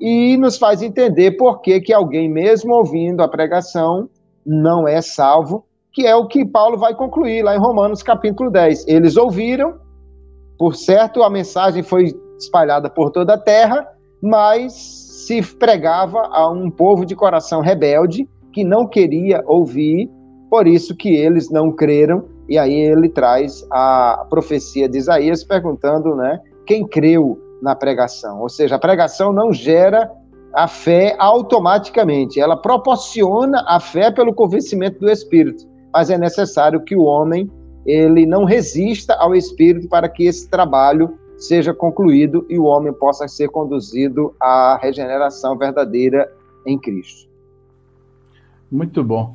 [0.00, 4.08] e nos faz entender por que, que alguém, mesmo ouvindo a pregação,
[4.44, 8.88] não é salvo, que é o que Paulo vai concluir lá em Romanos capítulo 10.
[8.88, 9.74] Eles ouviram,
[10.58, 13.86] por certo, a mensagem foi espalhada por toda a terra,
[14.22, 14.72] mas
[15.26, 20.10] se pregava a um povo de coração rebelde que não queria ouvir,
[20.50, 22.24] por isso que eles não creram.
[22.48, 28.40] E aí ele traz a profecia de Isaías perguntando, né, quem creu na pregação.
[28.40, 30.10] Ou seja, a pregação não gera
[30.52, 36.96] a fé automaticamente, ela proporciona a fé pelo convencimento do Espírito, mas é necessário que
[36.96, 37.48] o homem
[37.86, 43.26] ele não resista ao Espírito para que esse trabalho seja concluído e o homem possa
[43.26, 46.30] ser conduzido à regeneração verdadeira
[46.66, 47.29] em Cristo.
[48.70, 49.34] Muito bom.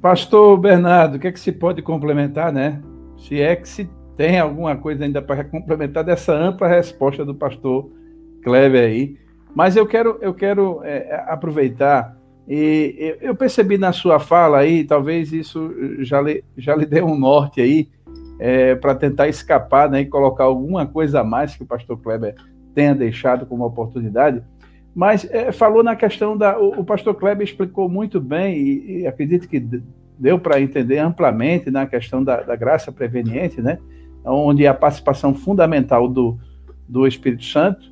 [0.00, 2.82] Pastor Bernardo, o que é que se pode complementar, né?
[3.16, 7.90] Se é que se tem alguma coisa ainda para complementar dessa ampla resposta do pastor
[8.42, 9.16] Kleber aí.
[9.54, 12.16] Mas eu quero, eu quero é, aproveitar
[12.48, 17.16] e eu percebi na sua fala aí, talvez isso já lhe, já lhe dê um
[17.16, 17.88] norte aí,
[18.38, 22.34] é, para tentar escapar né, e colocar alguma coisa a mais que o pastor Kleber
[22.74, 24.42] tenha deixado como oportunidade.
[24.94, 26.58] Mas é, falou na questão da.
[26.58, 29.58] O, o, pastor Kleber explicou muito bem, e, e acredito que
[30.18, 33.78] deu para entender amplamente na questão da, da, graça preveniente, né?
[34.24, 36.38] Onde a participação fundamental do,
[36.86, 37.90] do Espírito Santo,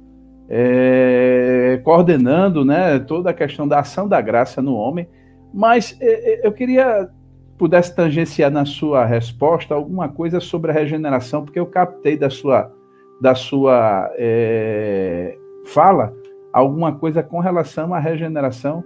[0.49, 5.09] é, coordenando né, toda a questão da ação da graça no homem.
[5.53, 7.09] Mas é, é eu queria
[7.57, 12.73] pudesse tangenciar na sua resposta alguma coisa sobre a regeneração, porque eu captei da sua,
[13.21, 15.37] da sua é,
[15.67, 16.20] fala
[16.53, 18.85] alguma coisa com relação à regeneração.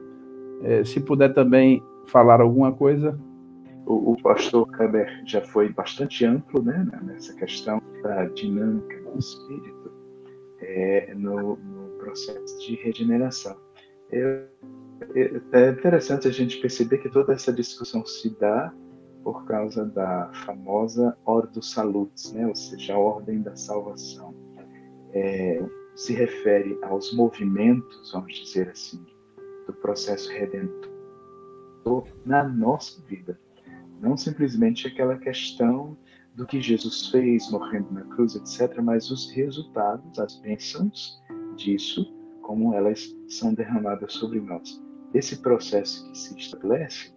[0.63, 3.19] É, se puder também falar alguma coisa.
[3.87, 9.93] O, o pastor Kleber já foi bastante amplo né, nessa questão da dinâmica do espírito
[10.61, 13.57] é, no, no, processo de regeneração.
[14.11, 14.47] Eu
[15.53, 18.73] é interessante a gente perceber que toda essa discussão se dá
[19.23, 22.47] por causa da famosa Ordo Salutis, né?
[22.47, 24.35] ou seja, a ordem da salvação.
[25.13, 25.63] É,
[25.95, 29.05] se refere aos movimentos, vamos dizer assim,
[29.67, 33.39] do processo redentor na nossa vida.
[34.01, 35.97] Não simplesmente aquela questão
[36.35, 41.23] do que Jesus fez morrendo na cruz, etc., mas os resultados, as bênçãos
[41.57, 44.83] disso, como elas são derramadas sobre nós
[45.15, 47.15] esse processo que se estabelece,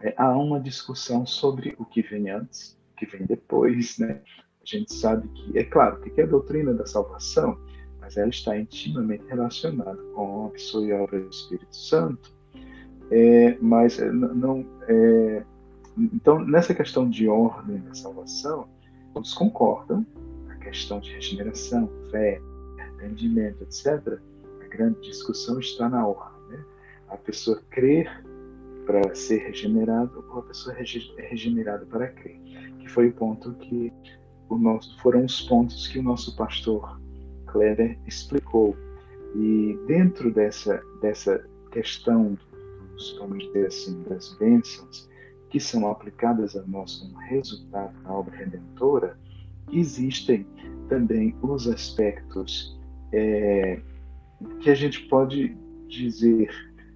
[0.00, 4.22] é, há uma discussão sobre o que vem antes, o que vem depois, né?
[4.38, 7.58] A gente sabe que, é claro, que é a doutrina da salvação,
[8.04, 12.34] mas ela está intimamente relacionada com a pessoa e a obra do Espírito Santo.
[13.10, 15.42] É, mas é, não, é,
[15.96, 18.68] então nessa questão de ordem da salvação,
[19.14, 20.06] todos concordam.
[20.50, 22.40] A questão de regeneração, fé,
[22.78, 24.18] arrependimento, etc.
[24.62, 26.34] A grande discussão está na ordem
[27.08, 28.24] a pessoa crer
[28.84, 32.38] para ser regenerado ou a pessoa é regenerada para crer,
[32.80, 33.92] que foi o ponto que
[34.48, 37.00] o nosso, foram os pontos que o nosso pastor
[37.54, 38.76] Kleber explicou.
[39.36, 42.36] E dentro dessa, dessa questão
[42.92, 45.08] dos, vamos dizer assim, das bênçãos
[45.50, 49.16] que são aplicadas a nós como resultado da obra redentora,
[49.72, 50.44] existem
[50.88, 52.76] também os aspectos
[53.12, 53.80] é,
[54.60, 55.56] que a gente pode
[55.88, 56.50] dizer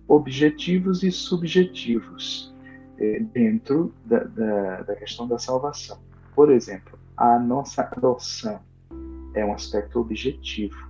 [0.08, 2.52] objetivos e subjetivos
[2.98, 5.98] é, dentro da, da, da, questão da salvação.
[6.34, 8.60] Por exemplo, a nossa adoção
[9.34, 10.88] é um aspecto objetivo.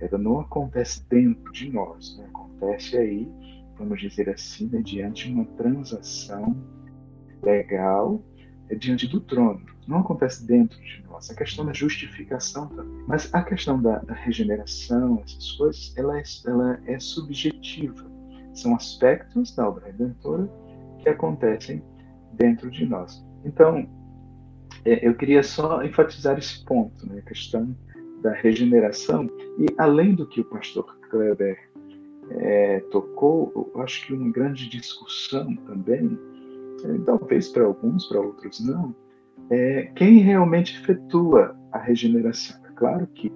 [0.00, 2.26] Ela não acontece dentro de nós, né?
[2.26, 3.28] acontece aí,
[3.78, 6.56] vamos dizer assim, mediante uma transação
[7.42, 8.22] legal
[8.68, 9.64] é, diante do trono.
[9.86, 11.30] Não acontece dentro de nós.
[11.30, 13.04] A questão da justificação também.
[13.06, 18.14] Mas a questão da, da regeneração, essas coisas, ela é, ela é subjetiva
[18.54, 20.48] são aspectos da obra redentora
[21.00, 21.82] que acontecem
[22.32, 23.24] dentro de nós.
[23.44, 23.86] Então,
[24.84, 27.74] eu queria só enfatizar esse ponto, né, a questão
[28.20, 29.28] da regeneração.
[29.58, 31.58] E além do que o pastor Kleber
[32.30, 36.18] é, tocou, eu acho que uma grande discussão também,
[36.84, 38.94] é, talvez para alguns, para outros não,
[39.50, 42.56] é quem realmente efetua a regeneração.
[42.66, 43.32] É claro que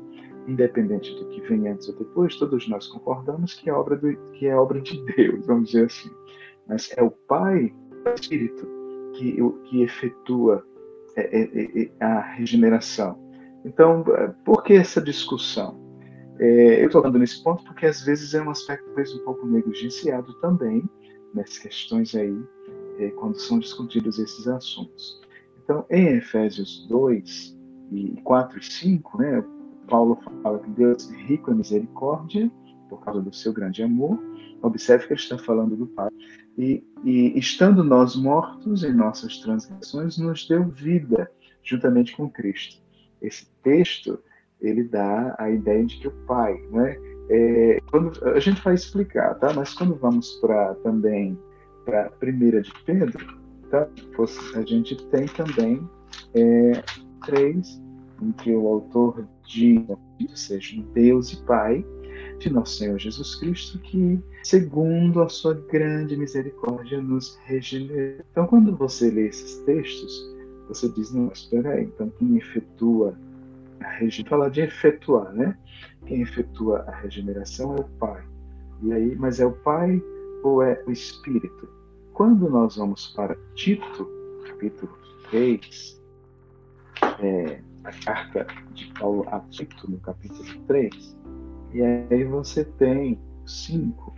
[0.47, 4.47] independente do que vem antes ou depois, todos nós concordamos que é obra, do, que
[4.47, 6.11] é obra de Deus, vamos dizer assim.
[6.67, 7.75] Mas é o Pai,
[8.07, 8.67] o Espírito,
[9.15, 10.68] que, que efetua é, é, é,
[12.01, 13.19] a regeneração.
[13.65, 14.05] Então,
[14.45, 15.79] por que essa discussão?
[16.39, 19.45] É, eu estou falando nesse ponto porque às vezes é um aspecto talvez um pouco
[19.47, 20.89] negligenciado também
[21.35, 22.37] nessas questões aí,
[22.99, 25.21] é, quando são discutidos esses assuntos.
[25.65, 27.59] Então, em Efésios 2,
[27.93, 29.45] e 4 e 5, né,
[29.89, 32.51] Paulo fala que Deus é rico em misericórdia,
[32.89, 34.19] por causa do seu grande amor.
[34.63, 36.11] Observe que ele está falando do Pai.
[36.57, 41.31] E, e estando nós mortos em nossas transgressões, nos deu vida
[41.63, 42.83] juntamente com Cristo.
[43.21, 44.19] Esse texto
[44.61, 46.97] ele dá a ideia de que o Pai, né?
[47.31, 49.53] É, quando, a gente vai explicar, tá?
[49.53, 51.39] Mas quando vamos para também
[51.85, 53.39] para a primeira de Pedro,
[53.71, 53.89] tá?
[54.55, 55.89] A gente tem também
[56.35, 56.83] é,
[57.25, 57.81] três
[58.21, 59.85] em que o autor diz,
[60.35, 61.85] seja Deus e Pai
[62.39, 68.25] de nosso Senhor Jesus Cristo, que, segundo a sua grande misericórdia, nos regenera.
[68.31, 73.17] Então, quando você lê esses textos, você diz, não, espera aí, então quem efetua
[73.81, 75.57] a regeneração, falar de efetuar, né?
[76.07, 78.25] Quem efetua a regeneração é o Pai.
[78.83, 80.03] E aí, mas é o Pai
[80.43, 81.69] ou é o Espírito?
[82.13, 84.09] Quando nós vamos para Tito,
[84.47, 84.93] capítulo
[85.31, 86.03] 3,
[87.21, 91.17] é, a carta de Paulo a Tito, no capítulo 3,
[91.73, 94.15] e aí você tem 5,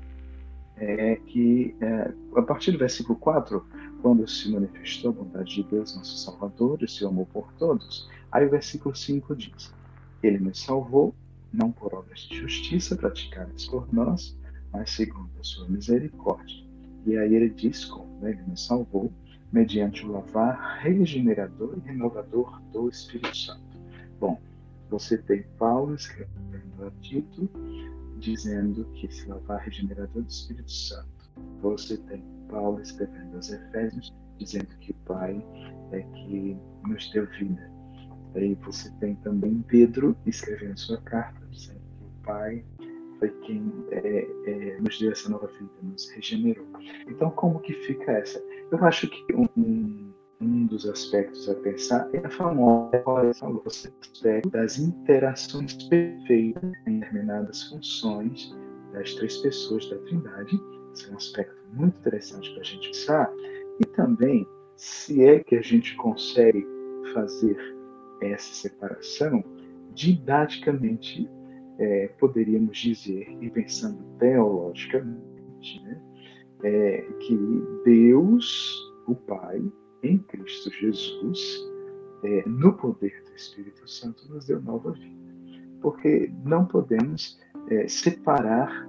[0.77, 3.65] é que, é, a partir do versículo 4,
[4.01, 8.47] quando se manifestou a bondade de Deus, nosso Salvador, e seu amor por todos, aí
[8.47, 9.75] o versículo 5 diz:
[10.23, 11.15] Ele nos salvou,
[11.53, 14.39] não por obras de justiça praticadas por nós,
[14.73, 16.65] mas segundo a sua misericórdia.
[17.07, 19.13] E aí ele diz como né, ele nos salvou,
[19.53, 23.61] mediante o lavar regenerador e renovador do Espírito Santo.
[24.21, 24.41] Bom,
[24.91, 27.49] você tem Paulo escrevendo a Tito,
[28.19, 31.09] dizendo que esse lavar regenerador do Espírito Santo.
[31.63, 35.43] Você tem Paulo escrevendo aos Efésios, dizendo que o Pai
[35.93, 37.71] é que nos deu vida.
[38.35, 42.65] Aí você tem também Pedro escrevendo sua carta, dizendo que o Pai
[43.19, 46.67] foi quem é, é, nos deu essa nova vida, nos regenerou.
[47.09, 48.43] Então, como que fica essa?
[48.71, 50.10] Eu acho que um,
[50.41, 53.03] um dos aspectos a pensar é a famosa
[54.51, 58.55] das interações perfeitas em determinadas funções
[58.93, 60.59] das três pessoas da Trindade.
[60.93, 63.33] Esse é um aspecto muito interessante para a gente pensar.
[63.81, 66.67] E também, se é que a gente consegue
[67.13, 67.57] fazer
[68.23, 69.45] essa separação,
[69.95, 71.29] didaticamente
[71.79, 76.01] é, poderíamos dizer, e pensando teologicamente, né,
[76.63, 77.39] é, que
[77.85, 79.63] Deus, o Pai,
[80.03, 81.41] em Cristo Jesus,
[82.23, 85.21] é, no poder do Espírito Santo, nos deu nova vida.
[85.81, 87.39] Porque não podemos
[87.69, 88.89] é, separar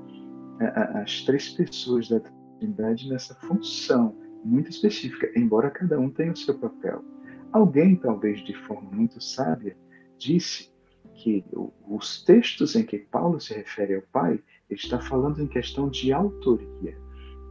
[0.59, 2.19] a, a, as três pessoas da
[2.59, 7.03] Trindade nessa função muito específica, embora cada um tenha o seu papel.
[7.51, 9.75] Alguém, talvez de forma muito sábia,
[10.17, 10.71] disse
[11.15, 11.43] que
[11.87, 14.39] os textos em que Paulo se refere ao Pai,
[14.69, 16.97] ele está falando em questão de autoria.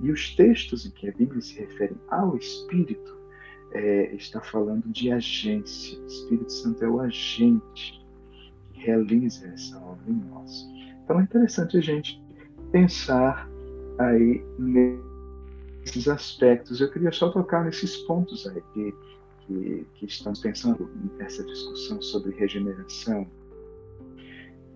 [0.00, 3.19] E os textos em que a Bíblia se refere ao Espírito,
[3.72, 5.98] é, está falando de agência.
[6.00, 8.04] O Espírito Santo é o agente
[8.72, 10.68] que realiza essa obra em nós.
[11.04, 12.22] Então é interessante a gente
[12.72, 13.48] pensar
[13.98, 16.80] aí nesses aspectos.
[16.80, 18.94] Eu queria só tocar nesses pontos aí que,
[19.46, 23.26] que, que estamos pensando nessa discussão sobre regeneração,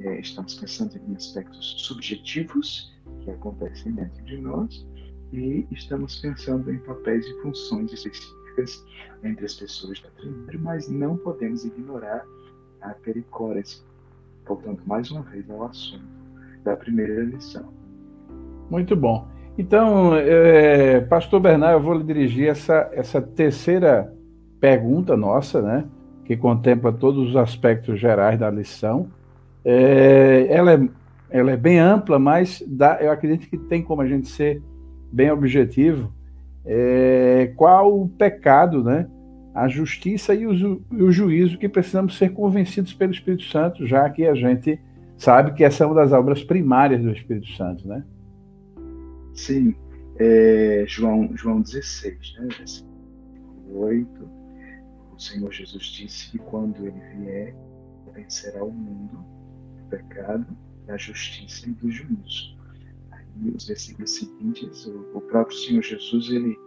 [0.00, 4.84] é, estamos pensando em aspectos subjetivos que acontecem dentro de nós
[5.32, 8.43] e estamos pensando em papéis e funções específicas
[9.22, 12.24] entre as pessoas da Trindade, mas não podemos ignorar
[12.80, 13.78] a pericórdia.
[14.46, 16.04] Voltando mais uma vez ao assunto
[16.62, 17.64] da primeira lição.
[18.70, 19.26] Muito bom.
[19.56, 24.12] Então, é, Pastor Bernardo, eu vou lhe dirigir essa, essa terceira
[24.60, 25.86] pergunta nossa, né,
[26.24, 29.10] que contempla todos os aspectos gerais da lição
[29.64, 30.88] é, ela, é,
[31.30, 34.62] ela é bem ampla, mas dá, eu acredito que tem como a gente ser
[35.10, 36.12] bem objetivo.
[36.64, 39.06] É, qual o pecado, né?
[39.54, 44.10] a justiça e o, e o, juízo que precisamos ser convencidos pelo Espírito Santo, já
[44.10, 44.80] que a gente
[45.16, 48.04] sabe que essa é uma das obras primárias do Espírito Santo, né?
[49.32, 49.76] Sim,
[50.16, 52.94] é, João, João 16, né, versículo
[53.70, 54.30] 8,
[55.14, 57.54] o Senhor Jesus disse que quando ele vier,
[58.12, 59.24] vencerá o mundo
[59.88, 60.46] pecado,
[60.86, 62.56] da justiça e do juízo.
[63.42, 66.58] Aí, os versículos seguintes, o, o próprio Senhor Jesus ele,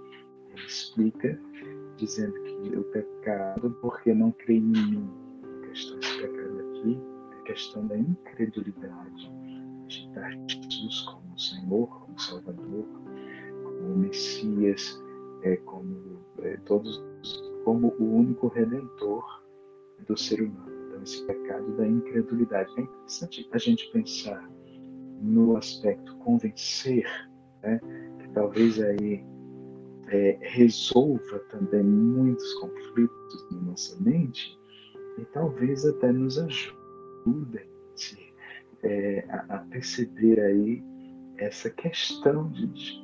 [0.49, 1.39] ele, explica,
[1.97, 5.09] dizendo que o pecado, porque não crê em mim,
[5.43, 7.01] a questão desse pecado aqui
[7.31, 9.31] é a questão da incredulidade,
[9.87, 12.85] de dar Jesus como Senhor, como Salvador,
[13.63, 15.01] como Messias,
[15.43, 17.03] é, como é, todos,
[17.63, 19.43] como o único Redentor
[20.07, 22.73] do ser humano esse pecado da incredulidade.
[22.77, 24.49] É interessante a gente pensar
[25.21, 27.05] no aspecto convencer,
[27.63, 27.79] né,
[28.19, 29.23] que talvez aí
[30.09, 34.57] é, resolva também muitos conflitos na nossa mente
[35.17, 36.77] e talvez até nos ajude
[38.83, 40.83] é, a, a, perceber aí
[41.37, 43.03] essa questão de, de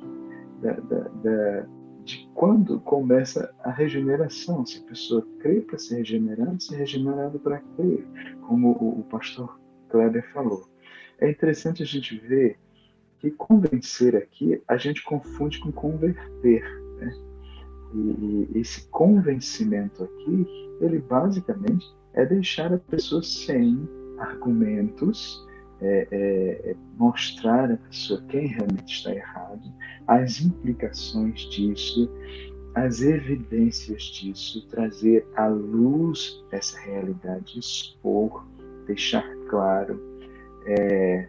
[0.60, 1.66] da, da, da,
[2.04, 4.64] de quando começa a regeneração.
[4.64, 8.06] Se a pessoa crê para ser regenerada, ser regenerada para crer,
[8.46, 10.66] como o, o pastor Kleber falou.
[11.18, 12.58] É interessante a gente ver
[13.18, 16.62] que convencer aqui a gente confunde com converter.
[16.98, 17.12] Né?
[17.94, 20.46] E, e esse convencimento aqui,
[20.80, 23.88] ele basicamente é deixar a pessoa sem
[24.18, 25.44] argumentos,
[25.80, 29.62] é, é, é, mostrar à pessoa quem realmente está errado,
[30.06, 32.10] as implicações disso,
[32.74, 38.46] as evidências disso, trazer à luz essa realidade, expor,
[38.86, 40.13] deixar claro
[40.66, 41.28] é,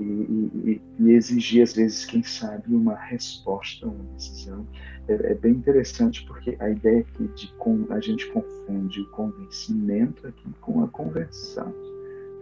[0.00, 4.66] e, e, e, exigir, às vezes, quem sabe, uma resposta, uma decisão.
[5.08, 7.52] É, é bem interessante porque a ideia aqui de
[7.90, 11.74] a gente confunde o convencimento aqui com a conversão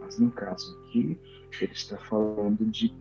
[0.01, 1.19] Mas no caso aqui,
[1.61, 2.95] ele está falando de,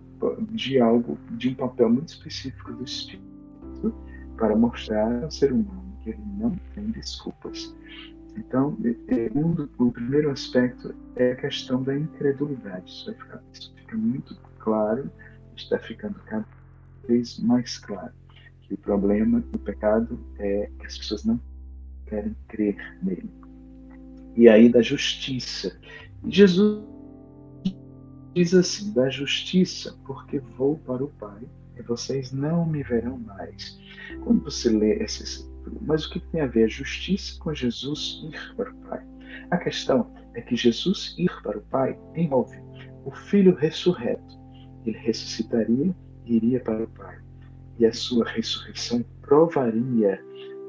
[0.52, 3.30] de algo, de um papel muito específico do Espírito
[4.38, 7.76] para mostrar ao ser humano que ele não tem desculpas.
[8.40, 8.78] Então,
[9.36, 12.90] um, o primeiro aspecto é a questão da incredulidade.
[12.90, 15.12] Isso, ficar, isso fica muito claro,
[15.56, 16.48] está ficando cada
[17.06, 18.14] vez mais claro
[18.62, 21.40] que o problema do pecado é que as pessoas não
[22.06, 23.30] querem crer nele.
[24.36, 25.78] E aí da justiça.
[26.26, 26.84] Jesus
[28.34, 31.42] diz assim: da justiça, porque vou para o Pai
[31.78, 33.78] e vocês não me verão mais.
[34.24, 35.24] Quando você lê esse
[35.82, 39.06] mas o que tem a ver a justiça com Jesus ir para o Pai?
[39.52, 42.58] A questão é que Jesus ir para o Pai envolve
[43.06, 44.40] o Filho ressurreto.
[44.86, 45.96] Ele ressuscitaria
[46.26, 47.18] e iria para o Pai.
[47.78, 50.22] E a sua ressurreição provaria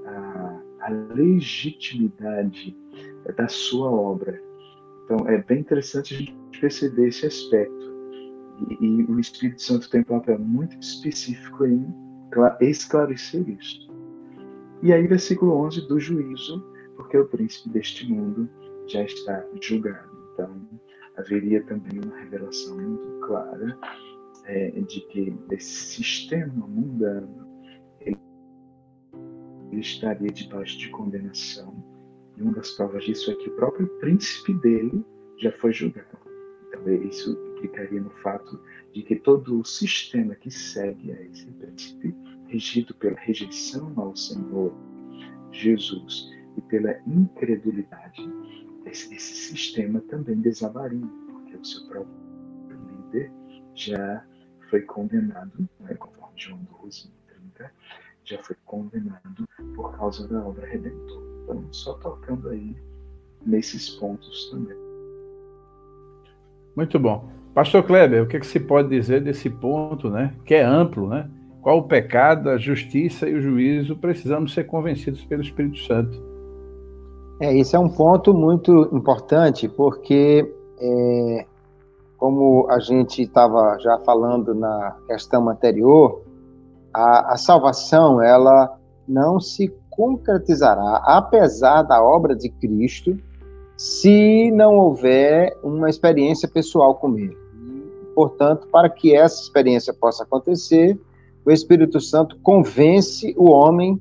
[0.06, 2.76] a, a legitimidade
[3.36, 4.40] da sua obra.
[5.04, 7.90] Então é bem interessante a gente perceber esse aspecto.
[8.68, 11.86] E, e o Espírito Santo tem um papel muito específico em
[12.60, 13.89] esclarecer isso.
[14.82, 16.64] E aí, versículo 11 do juízo,
[16.96, 18.48] porque o príncipe deste mundo
[18.86, 20.10] já está julgado.
[20.32, 20.68] Então,
[21.16, 23.78] haveria também uma revelação muito clara
[24.44, 27.46] é, de que esse sistema mundano
[28.00, 28.18] ele,
[29.72, 31.74] estaria debaixo de condenação.
[32.36, 35.04] E uma das provas disso é que o próprio príncipe dele
[35.36, 36.18] já foi julgado.
[36.68, 38.58] Então, isso implicaria no fato
[38.94, 42.14] de que todo o sistema que segue a esse príncipe
[42.50, 44.72] regido pela rejeição ao Senhor
[45.52, 48.28] Jesus e pela incredulidade,
[48.86, 52.14] esse, esse sistema também desabaria, porque o seu próprio
[52.68, 53.32] líder
[53.74, 54.24] já
[54.68, 57.10] foi condenado, né, conforme João 12,
[57.56, 57.72] 30,
[58.24, 61.30] já foi condenado por causa da obra redentora.
[61.44, 62.76] Então, só tocando aí
[63.44, 64.76] nesses pontos também.
[66.76, 67.30] Muito bom.
[67.54, 70.34] Pastor Kleber, o que, é que se pode dizer desse ponto, né?
[70.44, 71.28] Que é amplo, né?
[71.62, 73.96] Qual o pecado, a justiça e o juízo?
[73.96, 76.22] Precisamos ser convencidos pelo Espírito Santo.
[77.40, 81.46] É, esse é um ponto muito importante, porque, é,
[82.16, 86.22] como a gente estava já falando na questão anterior,
[86.92, 93.18] a, a salvação ela não se concretizará, apesar da obra de Cristo,
[93.76, 97.36] se não houver uma experiência pessoal com ele.
[98.14, 100.98] portanto, para que essa experiência possa acontecer,
[101.44, 104.00] o Espírito Santo convence o homem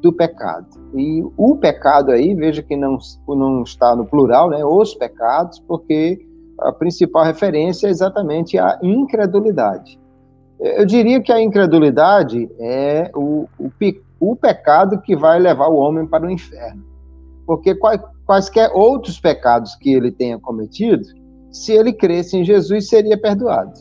[0.00, 0.66] do pecado.
[0.94, 4.64] E o pecado aí, veja que não, não está no plural, né?
[4.64, 6.24] Os pecados, porque
[6.60, 9.98] a principal referência é exatamente a incredulidade.
[10.60, 13.70] Eu diria que a incredulidade é o, o,
[14.20, 16.84] o pecado que vai levar o homem para o inferno.
[17.46, 21.04] Porque quais, quaisquer outros pecados que ele tenha cometido,
[21.50, 23.72] se ele cresce em Jesus, seria perdoado.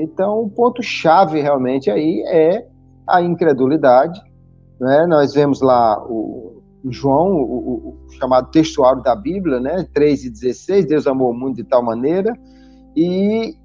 [0.00, 2.66] Então, o ponto-chave realmente aí é
[3.06, 4.20] a incredulidade.
[4.80, 5.06] Né?
[5.06, 9.86] Nós vemos lá o, João, o, o, chamado textuário da Bíblia, né?
[9.92, 12.32] 3 e 16, Deus amou o mundo de tal maneira.
[12.96, 13.56] E,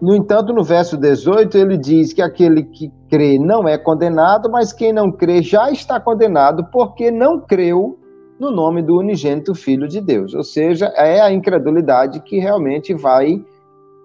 [0.00, 4.72] no entanto, no verso 18, ele diz que aquele que crê não é condenado, mas
[4.72, 7.98] quem não crê já está condenado, porque não creu
[8.38, 10.34] no nome do unigênito Filho de Deus.
[10.34, 13.44] Ou seja, é a incredulidade que realmente vai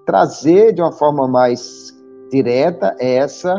[0.08, 1.93] trazer de uma forma mais
[2.32, 3.53] direta essa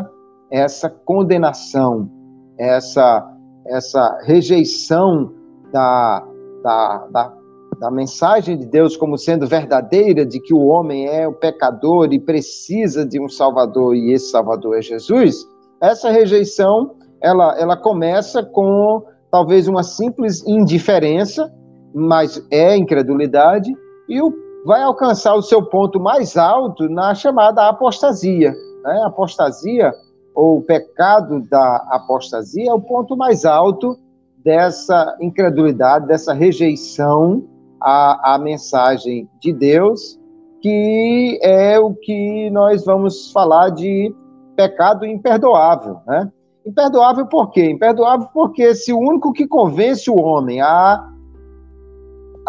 [0.51, 2.09] essa condenação,
[2.57, 3.35] essa
[3.67, 5.31] essa rejeição
[5.71, 6.25] da,
[6.63, 7.33] da, da,
[7.79, 12.19] da, mensagem de Deus como sendo verdadeira, de que o homem é o pecador e
[12.19, 15.35] precisa de um Salvador e esse Salvador é Jesus,
[15.79, 21.53] essa rejeição ela, ela começa com talvez uma simples indiferença,
[21.93, 23.71] mas é incredulidade,
[24.07, 24.31] e o
[24.69, 28.53] vai alcançar o seu ponto mais alto na chamada apostasia.
[28.83, 29.01] Né?
[29.03, 29.91] Apostasia,
[30.35, 33.97] ou pecado da apostasia, é o ponto mais alto
[34.45, 37.43] dessa incredulidade, dessa rejeição
[37.81, 40.19] à, à mensagem de Deus,
[40.61, 44.13] que é o que nós vamos falar de
[44.55, 45.97] pecado imperdoável.
[46.05, 46.31] Né?
[46.63, 47.71] Imperdoável por quê?
[47.71, 51.08] Imperdoável porque se o único que convence o homem a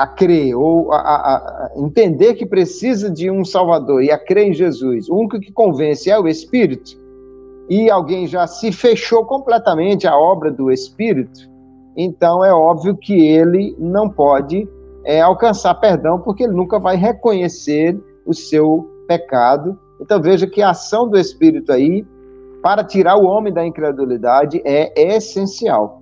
[0.02, 4.48] a crer ou a, a, a, entender que precisa de um Salvador e a crer
[4.48, 6.98] em Jesus, o único que convence é o Espírito,
[7.68, 11.50] e alguém já se fechou completamente à obra do Espírito,
[11.94, 14.66] então é óbvio que ele não pode
[15.04, 19.78] é, alcançar perdão, porque ele nunca vai reconhecer o seu pecado.
[20.00, 22.06] Então veja que a ação do Espírito aí,
[22.62, 25.99] para tirar o homem da incredulidade, é essencial.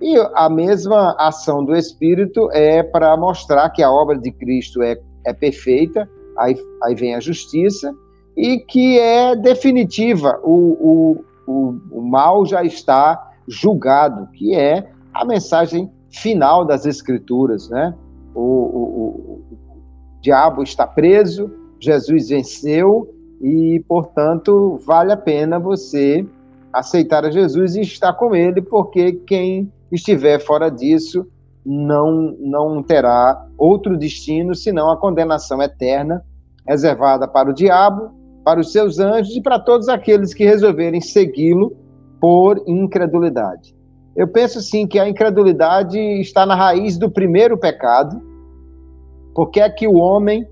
[0.00, 4.98] E a mesma ação do Espírito é para mostrar que a obra de Cristo é,
[5.26, 7.94] é perfeita, aí, aí vem a justiça,
[8.36, 15.24] e que é definitiva, o, o, o, o mal já está julgado, que é a
[15.24, 17.94] mensagem final das Escrituras, né?
[18.34, 19.82] O, o, o, o,
[20.22, 26.26] diabo está preso, Jesus venceu e, portanto, vale a pena você
[26.72, 31.26] aceitar a Jesus e estar com ele, porque quem estiver fora disso
[31.64, 36.24] não, não terá outro destino senão a condenação eterna
[36.66, 38.10] reservada para o diabo,
[38.44, 41.76] para os seus anjos e para todos aqueles que resolverem segui-lo
[42.20, 43.74] por incredulidade.
[44.16, 48.20] Eu penso sim que a incredulidade está na raiz do primeiro pecado,
[49.34, 50.46] porque é que o homem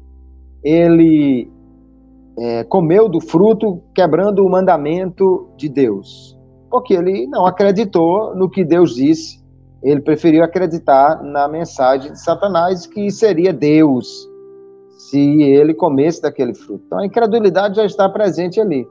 [0.63, 1.51] ele
[2.39, 6.39] é, comeu do fruto quebrando o mandamento de Deus?
[6.71, 9.43] Porque ele não acreditou no que Deus disse,
[9.83, 14.29] ele preferiu acreditar na mensagem de Satanás que seria Deus
[14.99, 16.83] se ele comesse daquele fruto.
[16.87, 18.87] Então a incredulidade já está presente ali.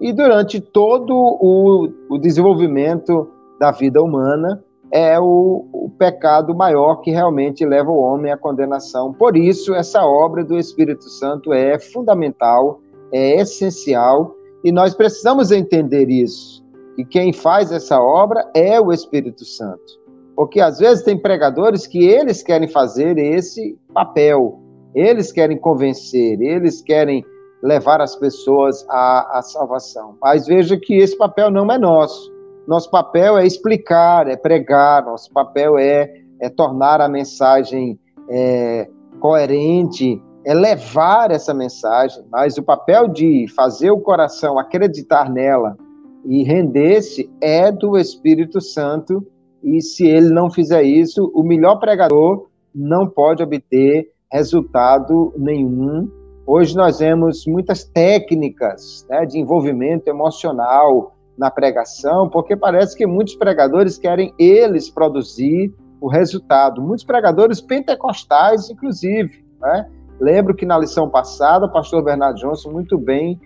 [0.00, 3.28] E durante todo o, o desenvolvimento
[3.60, 9.12] da vida humana, é o, o, pecado maior que realmente leva o homem à condenação.
[9.12, 12.80] Por isso, essa obra do Espírito Santo é fundamental,
[13.12, 16.64] é essencial, e nós precisamos entender isso.
[16.98, 20.00] E quem faz essa obra é o Espírito Santo.
[20.36, 24.58] Porque às vezes tem pregadores que eles querem fazer esse papel,
[24.94, 27.24] eles querem convencer, eles querem
[27.62, 30.16] levar as pessoas à, à salvação.
[30.20, 32.32] Mas veja que esse papel não é nosso.
[32.66, 37.98] Nosso papel é explicar, é pregar, nosso papel é, é tornar a mensagem
[38.28, 38.88] é,
[39.20, 45.76] coerente, é levar essa mensagem, mas o papel de fazer o coração acreditar nela
[46.24, 49.24] e render-se é do Espírito Santo,
[49.62, 56.10] e se ele não fizer isso, o melhor pregador não pode obter resultado nenhum.
[56.44, 63.36] Hoje nós vemos muitas técnicas né, de envolvimento emocional na pregação, porque parece que muitos
[63.36, 66.82] pregadores querem eles produzir o resultado.
[66.82, 69.44] Muitos pregadores pentecostais, inclusive.
[69.60, 69.88] Né?
[70.20, 73.40] Lembro que na lição passada, o pastor Bernardo Johnson muito bem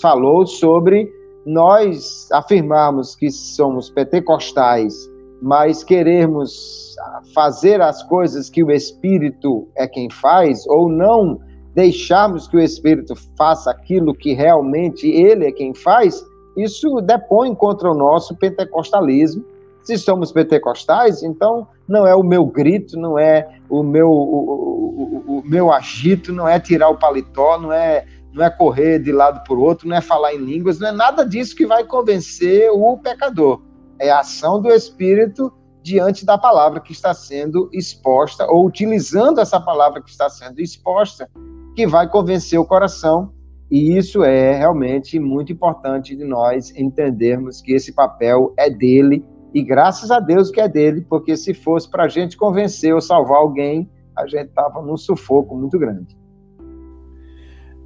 [0.00, 1.12] falou sobre
[1.44, 4.94] nós afirmarmos que somos pentecostais,
[5.42, 6.96] mas querermos
[7.34, 11.38] fazer as coisas que o Espírito é quem faz, ou não
[11.74, 16.24] deixarmos que o Espírito faça aquilo que realmente ele é quem faz,
[16.56, 19.44] isso depõe contra o nosso pentecostalismo.
[19.84, 25.38] Se somos pentecostais, então não é o meu grito, não é o meu, o, o,
[25.38, 29.44] o, meu agito, não é tirar o paletó, não é, não é correr de lado
[29.44, 32.70] para o outro, não é falar em línguas, não é nada disso que vai convencer
[32.70, 33.60] o pecador.
[33.98, 39.60] É a ação do Espírito diante da palavra que está sendo exposta, ou utilizando essa
[39.60, 41.28] palavra que está sendo exposta,
[41.76, 43.30] que vai convencer o coração
[43.70, 49.24] e isso é realmente muito importante de nós entendermos que esse papel é dele
[49.54, 53.00] e graças a Deus que é dele, porque se fosse para a gente convencer ou
[53.00, 56.16] salvar alguém, a gente estava num sufoco muito grande.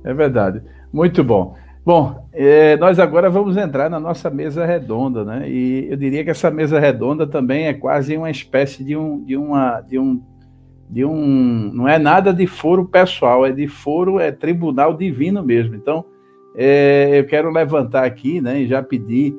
[0.03, 0.63] É verdade.
[0.91, 1.55] Muito bom.
[1.85, 5.49] Bom, é, nós agora vamos entrar na nossa mesa redonda, né?
[5.49, 9.37] E eu diria que essa mesa redonda também é quase uma espécie de um, de
[9.37, 10.23] uma, de um
[10.89, 11.71] de um.
[11.75, 15.75] Não é nada de foro pessoal, é de foro, é tribunal divino mesmo.
[15.75, 16.05] Então,
[16.55, 19.37] é, eu quero levantar aqui, né, e já pedir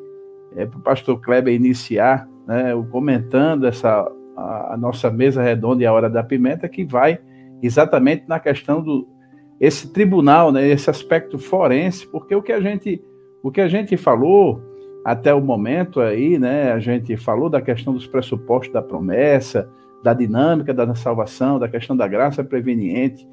[0.56, 5.86] é, para o pastor Kleber iniciar, né, comentando essa, a, a, nossa mesa redonda e
[5.86, 7.20] a hora da pimenta, que vai
[7.62, 9.08] exatamente na questão do
[9.60, 13.04] esse tribunal, né, esse aspecto forense, porque o que a gente,
[13.43, 14.62] o que a gente falou
[15.04, 19.70] até o momento aí, né, a gente falou da questão dos pressupostos da promessa,
[20.02, 23.28] da dinâmica da salvação, da questão da graça preveniente.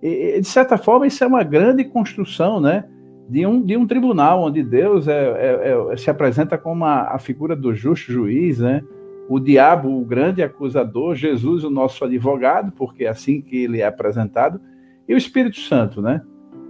[0.00, 2.84] E, de certa forma, isso é uma grande construção, né?
[3.32, 7.18] De um, de um tribunal onde Deus é, é, é, se apresenta como a, a,
[7.18, 8.82] figura do justo juiz, né?
[9.26, 13.86] O diabo, o grande acusador, Jesus, o nosso advogado, porque é assim que ele é
[13.86, 14.60] apresentado,
[15.08, 16.20] e o Espírito Santo, né?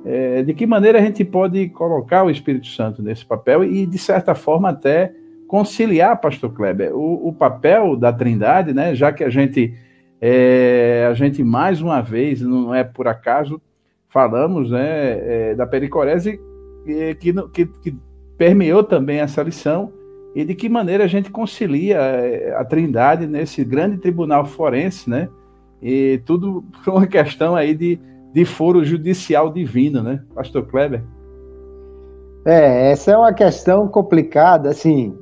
[0.04, 3.98] É, de que maneira a gente pode colocar o Espírito Santo nesse papel e, de
[3.98, 5.12] certa forma, até
[5.48, 9.74] conciliar, pastor Kleber, o, o papel da Trindade, né, já que a gente,
[10.20, 13.60] é, a gente mais uma vez, não é por acaso,
[14.08, 16.40] falamos né, é, da pericorese
[16.84, 17.14] que,
[17.52, 17.96] que, que
[18.36, 19.92] permeou também essa lição
[20.34, 25.28] e de que maneira a gente concilia é, a Trindade nesse grande tribunal forense, né?
[25.80, 28.00] E tudo por uma questão aí de,
[28.32, 31.02] de foro judicial divino, né, Pastor Kleber?
[32.44, 35.16] É, essa é uma questão complicada, assim,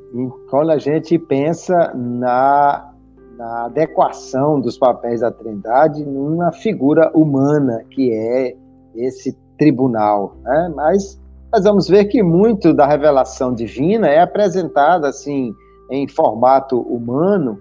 [0.49, 2.95] quando a gente pensa na,
[3.37, 8.57] na adequação dos papéis da Trindade numa figura humana, que é
[8.95, 10.35] esse tribunal.
[10.43, 10.73] Né?
[10.75, 11.20] Mas
[11.53, 15.53] nós vamos ver que muito da revelação divina é apresentada assim
[15.91, 17.61] em formato humano,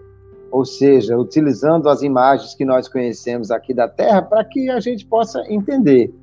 [0.52, 5.06] ou seja, utilizando as imagens que nós conhecemos aqui da Terra para que a gente
[5.06, 6.14] possa entender.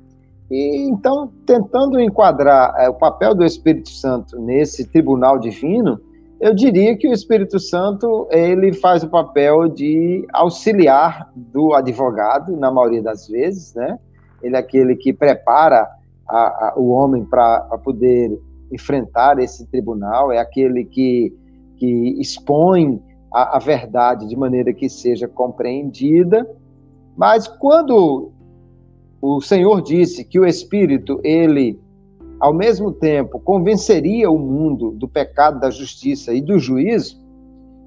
[0.49, 5.99] E então, tentando enquadrar é, o papel do Espírito Santo nesse tribunal divino,
[6.39, 12.71] eu diria que o Espírito Santo ele faz o papel de auxiliar do advogado, na
[12.71, 13.99] maioria das vezes, né?
[14.41, 15.89] Ele é aquele que prepara
[16.29, 18.37] a, a, o homem para poder
[18.71, 21.33] enfrentar esse tribunal, é aquele que,
[21.77, 23.01] que expõe
[23.33, 26.47] a, a verdade de maneira que seja compreendida.
[27.15, 28.31] Mas quando
[29.21, 31.79] o Senhor disse que o Espírito, ele,
[32.39, 37.25] ao mesmo tempo, convenceria o mundo do pecado, da justiça e do juízo,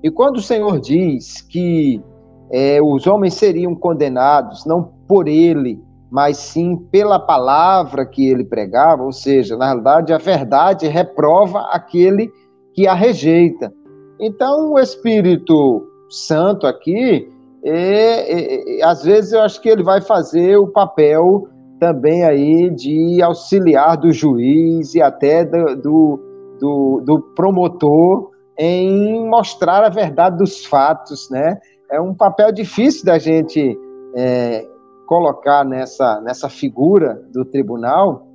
[0.02, 2.02] e quando o Senhor diz que
[2.50, 5.78] é, os homens seriam condenados não por ele,
[6.10, 12.30] mas sim pela palavra que ele pregava, ou seja, na realidade, a verdade reprova aquele
[12.74, 13.72] que a rejeita.
[14.18, 17.28] Então, o Espírito Santo aqui,
[17.64, 21.46] é, é, às vezes eu acho que ele vai fazer o papel
[21.78, 26.20] também aí de auxiliar do juiz e até do, do,
[26.60, 31.58] do, do promotor em mostrar a verdade dos fatos, né?
[31.90, 33.76] É um papel difícil da gente
[34.14, 34.66] é,
[35.10, 38.28] colocar nessa, nessa figura do tribunal,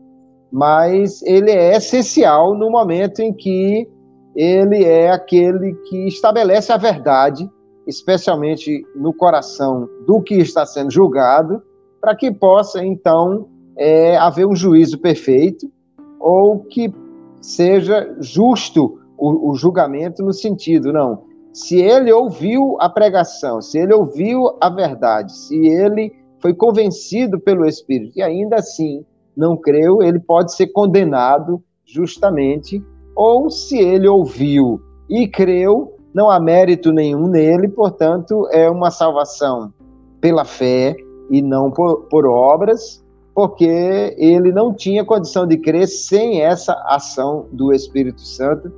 [0.51, 3.89] mas ele é essencial no momento em que
[4.35, 7.49] ele é aquele que estabelece a verdade
[7.87, 11.61] especialmente no coração do que está sendo julgado,
[12.01, 13.47] para que possa, então,
[13.77, 15.71] é, haver um juízo perfeito
[16.19, 16.93] ou que
[17.39, 21.23] seja justo o, o julgamento no sentido, não,
[21.53, 26.11] se ele ouviu a pregação, se ele ouviu a verdade, se ele
[26.45, 29.03] foi convencido pelo Espírito e ainda assim
[29.35, 32.85] não creu, ele pode ser condenado justamente,
[33.15, 34.79] ou se ele ouviu
[35.09, 39.73] e creu, não há mérito nenhum nele, portanto, é uma salvação
[40.21, 40.95] pela fé
[41.31, 47.47] e não por, por obras, porque ele não tinha condição de crer sem essa ação
[47.51, 48.71] do Espírito Santo.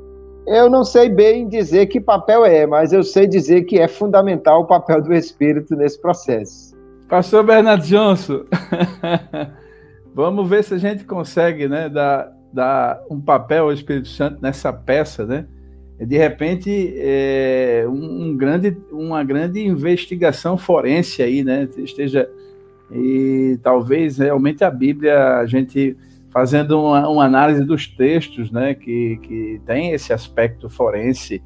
[0.47, 4.61] Eu não sei bem dizer que papel é, mas eu sei dizer que é fundamental
[4.61, 6.66] o papel do Espírito nesse processo.
[7.08, 8.43] Pastor Bernardo Johnson,
[10.14, 14.74] vamos ver se a gente consegue né, dar, dar um papel ao Espírito Santo nessa
[14.74, 15.47] peça, né?
[16.05, 21.68] de repente é, um, um, grande, uma grande investigação forense aí, né?
[21.78, 22.30] Esteja
[22.91, 25.97] e talvez realmente a Bíblia a gente
[26.30, 28.76] fazendo uma, uma análise dos textos, né?
[28.76, 31.41] Que, que tem esse aspecto forense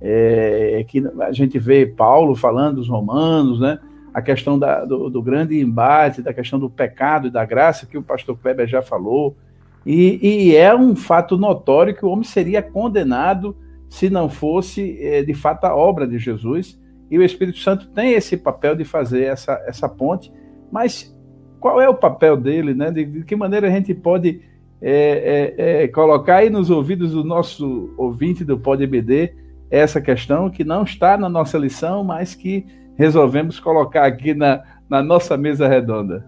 [0.00, 3.78] é, que a gente vê Paulo falando dos romanos, né?
[4.12, 7.96] A questão da, do, do, grande embate, da questão do pecado e da graça que
[7.96, 9.36] o pastor Kleber já falou.
[9.84, 13.56] E, e é um fato notório que o homem seria condenado
[13.88, 16.78] se não fosse é, de fato a obra de Jesus.
[17.10, 20.32] E o Espírito Santo tem esse papel de fazer essa, essa ponte,
[20.70, 21.14] mas
[21.60, 22.90] qual é o papel dele, né?
[22.90, 24.40] De, de que maneira a gente pode
[24.80, 29.34] é, é, é colocar aí nos ouvidos do nosso ouvinte do PodBD
[29.70, 32.66] essa questão que não está na nossa lição, mas que
[32.96, 36.26] resolvemos colocar aqui na, na nossa mesa redonda?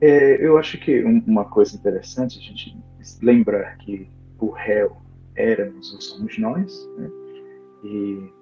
[0.00, 2.76] É, eu acho que uma coisa interessante a gente
[3.22, 4.96] lembrar que o réu
[5.34, 7.10] éramos ou somos nós, né?
[7.84, 8.32] e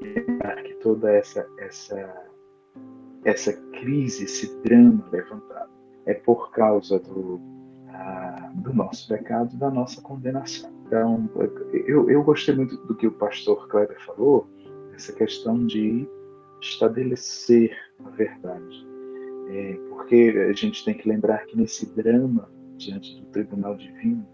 [0.00, 2.26] lembrar que toda essa, essa,
[3.24, 5.70] essa crise, esse drama levantado,
[6.06, 7.40] é por causa do,
[8.54, 10.70] do nosso pecado, da nossa condenação.
[10.86, 11.28] Então,
[11.86, 14.48] eu, eu gostei muito do que o pastor Kleber falou,
[14.98, 16.06] essa questão de
[16.60, 17.74] estabelecer
[18.04, 18.86] a verdade.
[19.48, 24.26] É, porque a gente tem que lembrar que nesse drama diante do tribunal divino,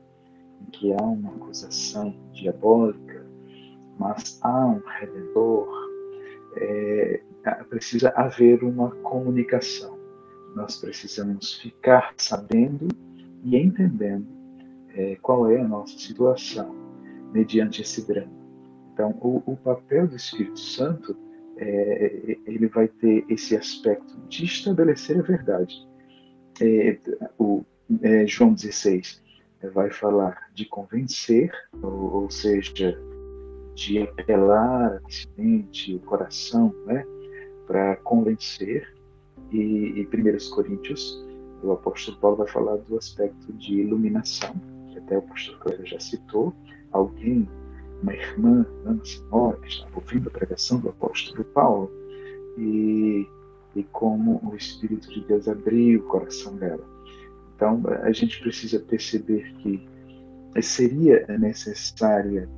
[0.72, 3.24] que há uma acusação diabólica,
[3.98, 5.68] mas há um redentor,
[6.56, 7.20] é,
[7.68, 9.98] precisa haver uma comunicação.
[10.56, 12.88] Nós precisamos ficar sabendo
[13.44, 14.26] e entendendo
[14.94, 16.74] é, qual é a nossa situação
[17.32, 18.43] mediante esse drama.
[18.94, 21.16] Então, o, o papel do Espírito Santo
[21.56, 25.74] é, ele vai ter esse aspecto de estabelecer a verdade.
[26.60, 26.96] É,
[27.36, 27.64] o,
[28.02, 29.20] é, João 16
[29.72, 31.50] vai falar de convencer,
[31.82, 32.96] ou, ou seja,
[33.74, 35.00] de apelar a
[35.36, 37.04] mente, o coração, né,
[37.66, 38.94] para convencer.
[39.50, 41.24] E, e 1 Coríntios,
[41.62, 44.54] o apóstolo Paulo vai falar do aspecto de iluminação,
[44.90, 46.54] que até o pastor Cléber já citou.
[46.92, 47.48] Alguém,
[48.04, 51.90] uma irmã, uma senhora, que estava ouvindo a pregação do apóstolo Paulo,
[52.58, 53.26] e,
[53.74, 56.84] e como o Espírito de Deus abriu o coração dela.
[57.56, 59.88] Então, a gente precisa perceber que
[60.62, 62.48] seria necessária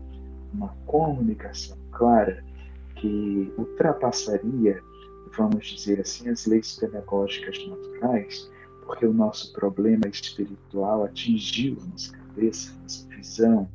[0.52, 2.44] uma comunicação clara
[2.96, 4.82] que ultrapassaria,
[5.36, 8.50] vamos dizer assim, as leis pedagógicas naturais,
[8.84, 13.68] porque o nosso problema espiritual atingiu a nossa cabeça, a nossa visão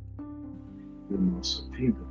[1.14, 2.06] o nosso ouvido,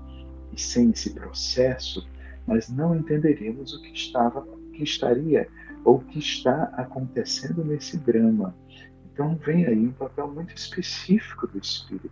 [0.52, 2.08] e sem esse processo,
[2.48, 5.48] nós não entenderíamos o que estava, que estaria
[5.84, 8.56] ou o que está acontecendo nesse drama.
[9.12, 12.12] Então vem aí um papel muito específico do Espírito,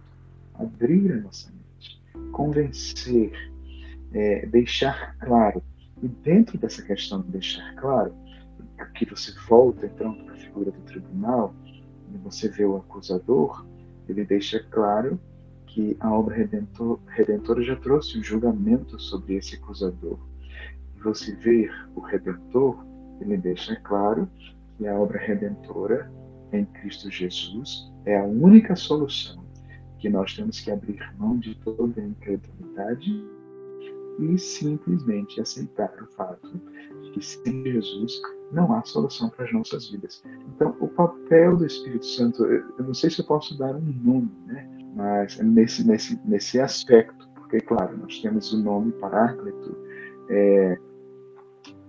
[0.53, 3.31] abrir a nossa mente, convencer,
[4.13, 5.63] é, deixar claro.
[6.01, 8.13] E dentro dessa questão de deixar claro,
[8.95, 11.53] que você volta então para a figura do tribunal,
[12.23, 13.65] você vê o acusador,
[14.07, 15.19] ele deixa claro
[15.79, 20.19] que a obra redentor, redentora já trouxe um julgamento sobre esse acusador.
[20.97, 22.85] E você vê o redentor,
[23.21, 24.29] ele deixa claro
[24.77, 26.11] que a obra redentora
[26.51, 29.41] em Cristo Jesus é a única solução,
[29.99, 33.23] que nós temos que abrir mão de toda a incredulidade
[34.19, 36.59] e simplesmente aceitar o fato
[37.03, 38.19] de que sem Jesus
[38.51, 40.21] não há solução para as nossas vidas.
[40.55, 44.29] Então, o papel do Espírito Santo, eu não sei se eu posso dar um nome,
[44.45, 44.78] né?
[44.95, 49.77] Mas nesse, nesse, nesse aspecto, porque, claro, nós temos o nome Paráclito,
[50.29, 50.77] é,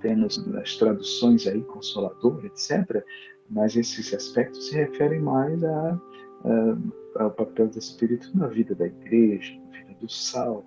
[0.01, 3.05] temos nas traduções aí Consolador, etc.,
[3.51, 6.01] mas esses aspectos se referem mais a,
[6.44, 10.64] a, ao papel do Espírito na vida da igreja, na vida do salvo,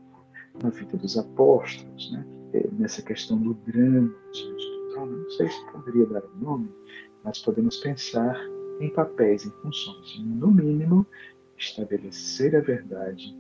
[0.62, 2.26] na vida dos apóstolos, né?
[2.54, 4.74] É, nessa questão do drama do.
[4.96, 6.70] Não sei se poderia dar um nome,
[7.24, 8.40] mas podemos pensar
[8.80, 10.20] em papéis, em funções.
[10.20, 11.06] No mínimo,
[11.64, 13.36] estabelecer a verdade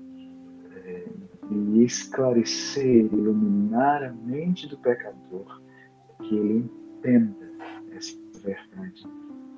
[0.85, 1.03] é,
[1.51, 5.61] e esclarecer, iluminar a mente do pecador,
[6.21, 7.51] que ele entenda
[7.95, 9.03] essa verdade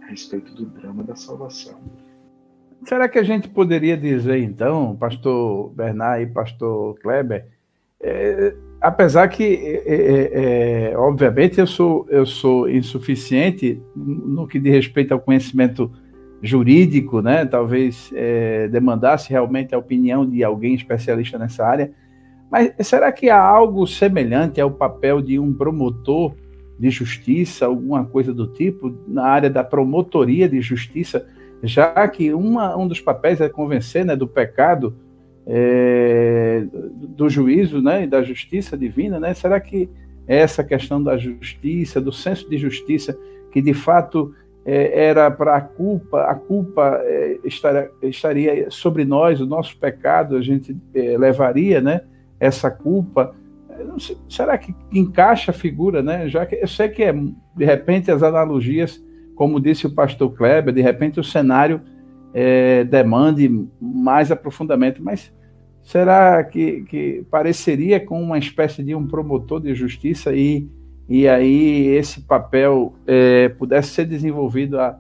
[0.02, 1.80] a respeito do drama da salvação.
[2.84, 7.48] Será que a gente poderia dizer, então, pastor Bernard e pastor Kleber,
[8.00, 14.72] é, apesar que, é, é, é, obviamente, eu sou, eu sou insuficiente no que diz
[14.72, 15.92] respeito ao conhecimento
[16.46, 17.46] jurídico, né?
[17.46, 21.92] Talvez é, demandasse realmente a opinião de alguém especialista nessa área.
[22.52, 26.34] Mas será que há algo semelhante ao papel de um promotor
[26.78, 31.26] de justiça, alguma coisa do tipo, na área da promotoria de justiça,
[31.64, 34.96] já que uma, um dos papéis é convencer né, do pecado,
[35.48, 39.20] é, do juízo né, e da justiça divina?
[39.20, 39.34] Né?
[39.34, 39.90] Será que
[40.28, 43.18] essa questão da justiça, do senso de justiça,
[43.52, 49.40] que de fato é, era para a culpa, a culpa é, estaria, estaria, sobre nós,
[49.40, 52.02] o nosso pecado, a gente é, levaria né,
[52.40, 53.36] essa culpa.
[54.00, 56.28] Sei, será que encaixa a figura, né?
[56.28, 59.04] Já que eu sei que é, de repente as analogias,
[59.36, 61.82] como disse o pastor Kleber, de repente o cenário
[62.34, 65.32] é, demande mais aprofundamento, mas
[65.84, 70.68] será que, que pareceria com uma espécie de um promotor de justiça e
[71.08, 74.98] e aí esse papel é, pudesse ser desenvolvido, a,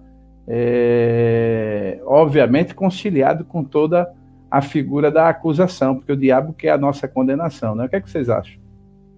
[0.47, 4.11] é, obviamente conciliado com toda
[4.49, 7.85] a figura da acusação, porque o diabo quer a nossa condenação, né?
[7.85, 8.59] O que, é que vocês acham?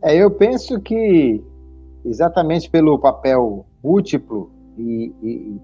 [0.01, 1.43] É, eu penso que
[2.05, 5.61] exatamente pelo papel múltiplo e, e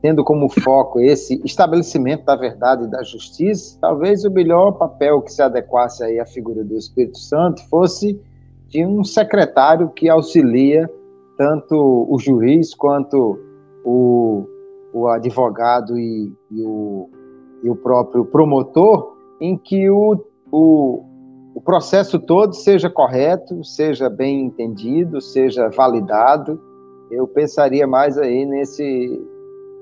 [0.00, 5.32] tendo como foco esse estabelecimento da verdade e da justiça, talvez o melhor papel que
[5.32, 8.20] se adequasse aí à figura do Espírito Santo fosse
[8.72, 10.90] de um secretário que auxilia
[11.36, 11.76] tanto
[12.08, 13.38] o juiz quanto
[13.84, 14.46] o,
[14.94, 17.10] o advogado e, e, o,
[17.62, 21.04] e o próprio promotor, em que o, o,
[21.54, 26.58] o processo todo seja correto, seja bem entendido, seja validado.
[27.10, 29.20] Eu pensaria mais aí nesse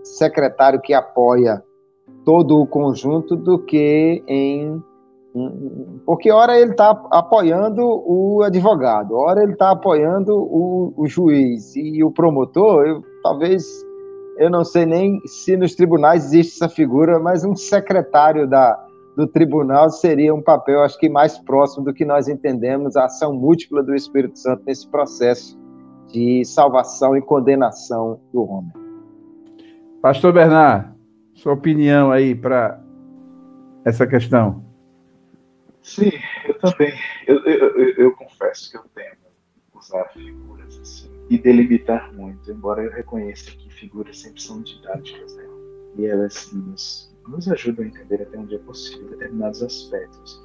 [0.02, 1.62] secretário que apoia
[2.24, 4.82] todo o conjunto do que em
[6.04, 12.02] porque ora ele está apoiando o advogado, ora ele está apoiando o, o, juiz e
[12.02, 12.84] o promotor.
[12.86, 13.64] Eu, talvez
[14.38, 18.76] eu não sei nem se nos tribunais existe essa figura, mas um secretário da,
[19.16, 23.32] do tribunal seria um papel, acho que mais próximo do que nós entendemos a ação
[23.32, 25.56] múltipla do Espírito Santo nesse processo
[26.08, 28.72] de salvação e condenação do homem.
[30.02, 30.88] Pastor Bernard,
[31.34, 32.82] sua opinião aí para
[33.84, 34.69] essa questão.
[35.82, 36.10] Sim,
[36.46, 36.92] eu também.
[37.26, 39.16] Eu, eu, eu, eu confesso que eu temo
[39.74, 45.44] usar figuras assim e delimitar muito, embora eu reconheça que figuras sempre são didáticas, né?
[45.96, 50.44] E elas nos, nos ajudam a entender até onde é possível determinados aspectos.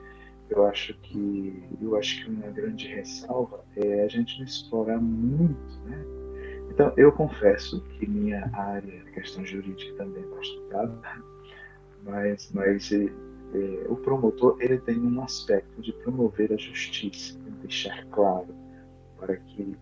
[0.49, 5.79] Eu acho que eu acho que uma grande ressalva é a gente não explorar muito,
[5.85, 6.05] né?
[6.69, 11.01] Então, eu confesso que minha área, questão jurídica, também está estudada,
[12.03, 12.91] mas, mas
[13.55, 18.53] é, o promotor ele tem um aspecto de promover a justiça, deixar claro
[19.17, 19.77] para que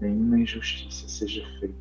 [0.00, 1.74] nenhuma injustiça seja feita.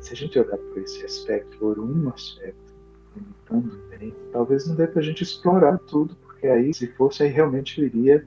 [0.00, 2.74] Se a gente olhar por esse aspecto, por um aspecto,
[3.14, 7.30] limitando bem, talvez não dê para a gente explorar tudo, porque aí, se fosse, aí
[7.30, 8.26] realmente iria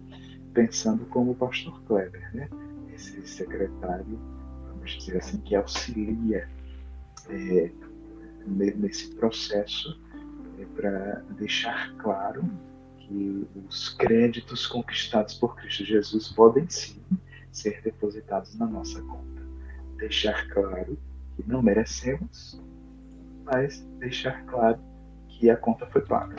[0.53, 2.49] pensando como o pastor Kleber, né?
[2.93, 4.19] esse secretário,
[4.67, 6.49] vamos dizer assim, que auxilia
[7.29, 7.71] é,
[8.47, 9.99] nesse processo
[10.59, 12.43] é, para deixar claro
[12.97, 17.01] que os créditos conquistados por Cristo Jesus podem sim
[17.51, 19.41] ser depositados na nossa conta.
[19.97, 20.97] Deixar claro
[21.35, 22.61] que não merecemos,
[23.45, 24.79] mas deixar claro
[25.27, 26.37] que a conta foi paga.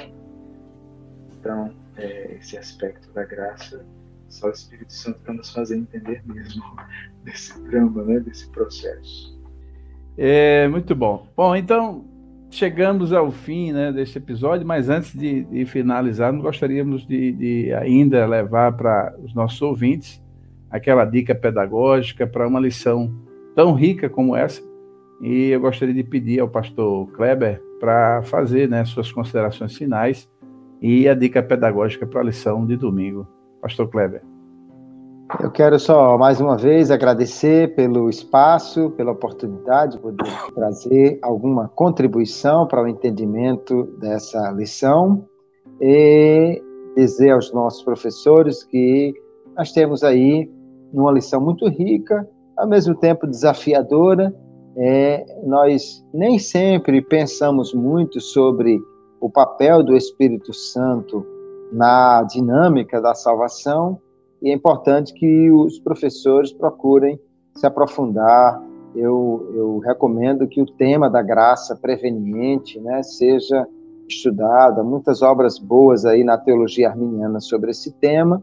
[1.32, 3.84] Então, é, esse aspecto da graça,
[4.28, 6.62] só o Espírito Santo para nos fazer entender mesmo
[7.24, 9.40] desse drama, né, desse processo.
[10.16, 11.26] É, muito bom.
[11.34, 12.04] Bom, então,
[12.50, 18.26] chegamos ao fim né, deste episódio, mas antes de, de finalizar, gostaríamos de, de ainda
[18.26, 20.22] levar para os nossos ouvintes
[20.70, 23.12] aquela dica pedagógica para uma lição
[23.54, 24.62] tão rica como essa.
[25.22, 30.28] E eu gostaria de pedir ao pastor Kleber para fazer né, suas considerações finais
[30.80, 33.26] e a dica pedagógica para a lição de domingo.
[33.60, 34.29] Pastor Kleber.
[35.38, 40.24] Eu quero só mais uma vez agradecer pelo espaço, pela oportunidade de poder
[40.54, 45.24] trazer alguma contribuição para o entendimento dessa lição
[45.80, 46.60] e
[46.96, 49.14] dizer aos nossos professores que
[49.56, 50.50] nós temos aí
[50.92, 54.34] uma lição muito rica, ao mesmo tempo desafiadora.
[54.76, 58.78] É, nós nem sempre pensamos muito sobre
[59.20, 61.24] o papel do Espírito Santo
[61.72, 64.00] na dinâmica da salvação,
[64.42, 67.20] e é importante que os professores procurem
[67.54, 68.62] se aprofundar.
[68.94, 73.66] Eu, eu recomendo que o tema da graça preveniente né, seja
[74.08, 74.80] estudado.
[74.80, 78.42] Há muitas obras boas aí na teologia arminiana sobre esse tema.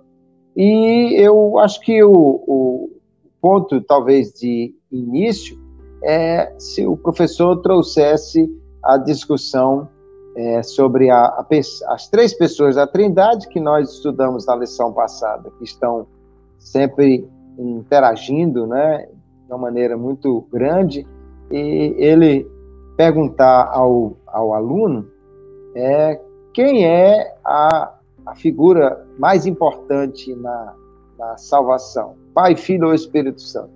[0.55, 2.11] E eu acho que o,
[2.47, 2.89] o
[3.41, 5.57] ponto, talvez, de início
[6.03, 8.49] é se o professor trouxesse
[8.83, 9.89] a discussão
[10.38, 11.45] é, sobre a, a,
[11.88, 16.05] as três pessoas da Trindade que nós estudamos na lição passada, que estão
[16.59, 17.27] sempre
[17.57, 19.07] interagindo, né,
[19.47, 21.07] de uma maneira muito grande,
[21.49, 22.47] e ele
[22.95, 25.07] perguntar ao, ao aluno
[25.75, 26.21] é,
[26.53, 27.95] quem é a,
[28.27, 30.75] a figura mais importante na,
[31.17, 33.73] na salvação, Pai, Filho ou Espírito Santo.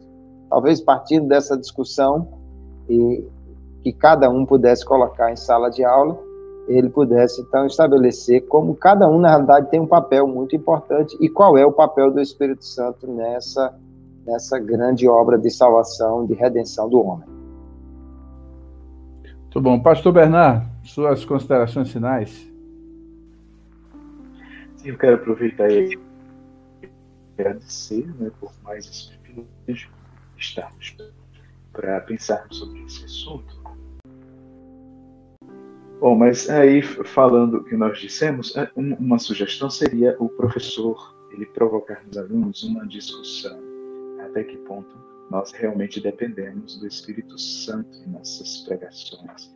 [0.47, 2.28] Talvez partindo dessa discussão
[2.88, 3.26] e
[3.82, 6.30] que cada um pudesse colocar em sala de aula,
[6.78, 11.30] ele pudesse então estabelecer como cada um na realidade tem um papel muito importante e
[11.30, 13.74] qual é o papel do Espírito Santo nessa
[14.26, 17.28] nessa grande obra de salvação, de redenção do homem.
[19.41, 22.47] Muito bom, Pastor Bernard, suas considerações finais.
[24.78, 25.99] Sim, eu quero aproveitar e
[27.38, 29.89] agradecer né, por mais esse privilégio
[30.36, 30.95] de estarmos
[31.74, 33.61] para pensarmos sobre esse assunto
[36.02, 41.45] Bom, mas aí falando o que nós dissemos, é, uma sugestão seria o professor ele
[41.45, 43.56] provocar nos alunos uma discussão
[44.20, 44.97] até que ponto
[45.30, 49.56] nós realmente dependemos do Espírito Santo em nossas pregações.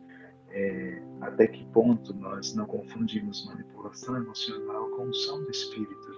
[0.50, 6.15] É, até que ponto nós não confundimos manipulação emocional com unção do Espírito.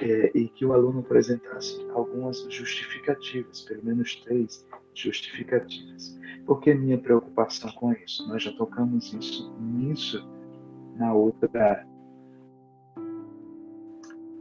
[0.00, 6.16] É, e que o aluno apresentasse algumas justificativas, pelo menos três justificativas.
[6.46, 8.26] Por que minha preocupação com isso?
[8.28, 10.24] Nós já tocamos isso nisso
[10.96, 11.86] na outra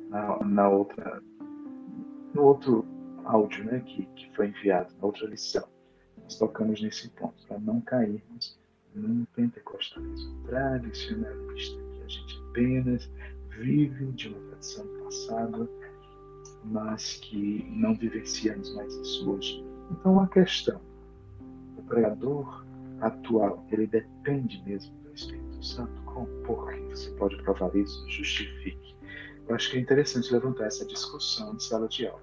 [0.09, 1.21] na, na outra
[2.33, 2.85] no outro
[3.25, 5.67] áudio, né, que, que foi enviado na outra lição.
[6.21, 8.59] Nós tocamos nesse ponto para não cairmos
[8.93, 13.11] num pentecostalismo tradicionalista que a gente apenas
[13.49, 15.69] vive de uma tradição passada,
[16.65, 19.65] mas que não vivenciamos mais isso hoje.
[19.91, 20.79] Então a questão
[21.87, 22.63] pregador
[23.01, 26.01] atual, ele depende mesmo do Espírito Santo?
[26.05, 26.27] Como?
[26.43, 28.03] Por que você pode provar isso?
[28.09, 28.95] Justifique.
[29.47, 32.21] Eu acho que é interessante levantar essa discussão em sala de aula.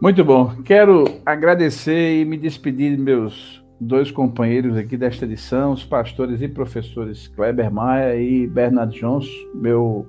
[0.00, 0.62] Muito bom.
[0.62, 6.48] Quero agradecer e me despedir de meus dois companheiros aqui desta edição, os pastores e
[6.48, 9.30] professores Kleber Maia e Bernard Johnson.
[9.54, 10.06] Meu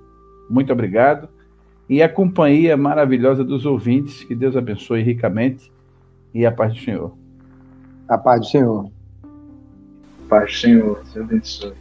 [0.50, 1.28] muito obrigado.
[1.90, 5.72] E a companhia maravilhosa dos ouvintes, que Deus abençoe ricamente
[6.34, 7.14] e a paz do Senhor.
[8.08, 8.92] A paz do Senhor.
[10.28, 11.74] Paz do Senhor, Deus abençoe.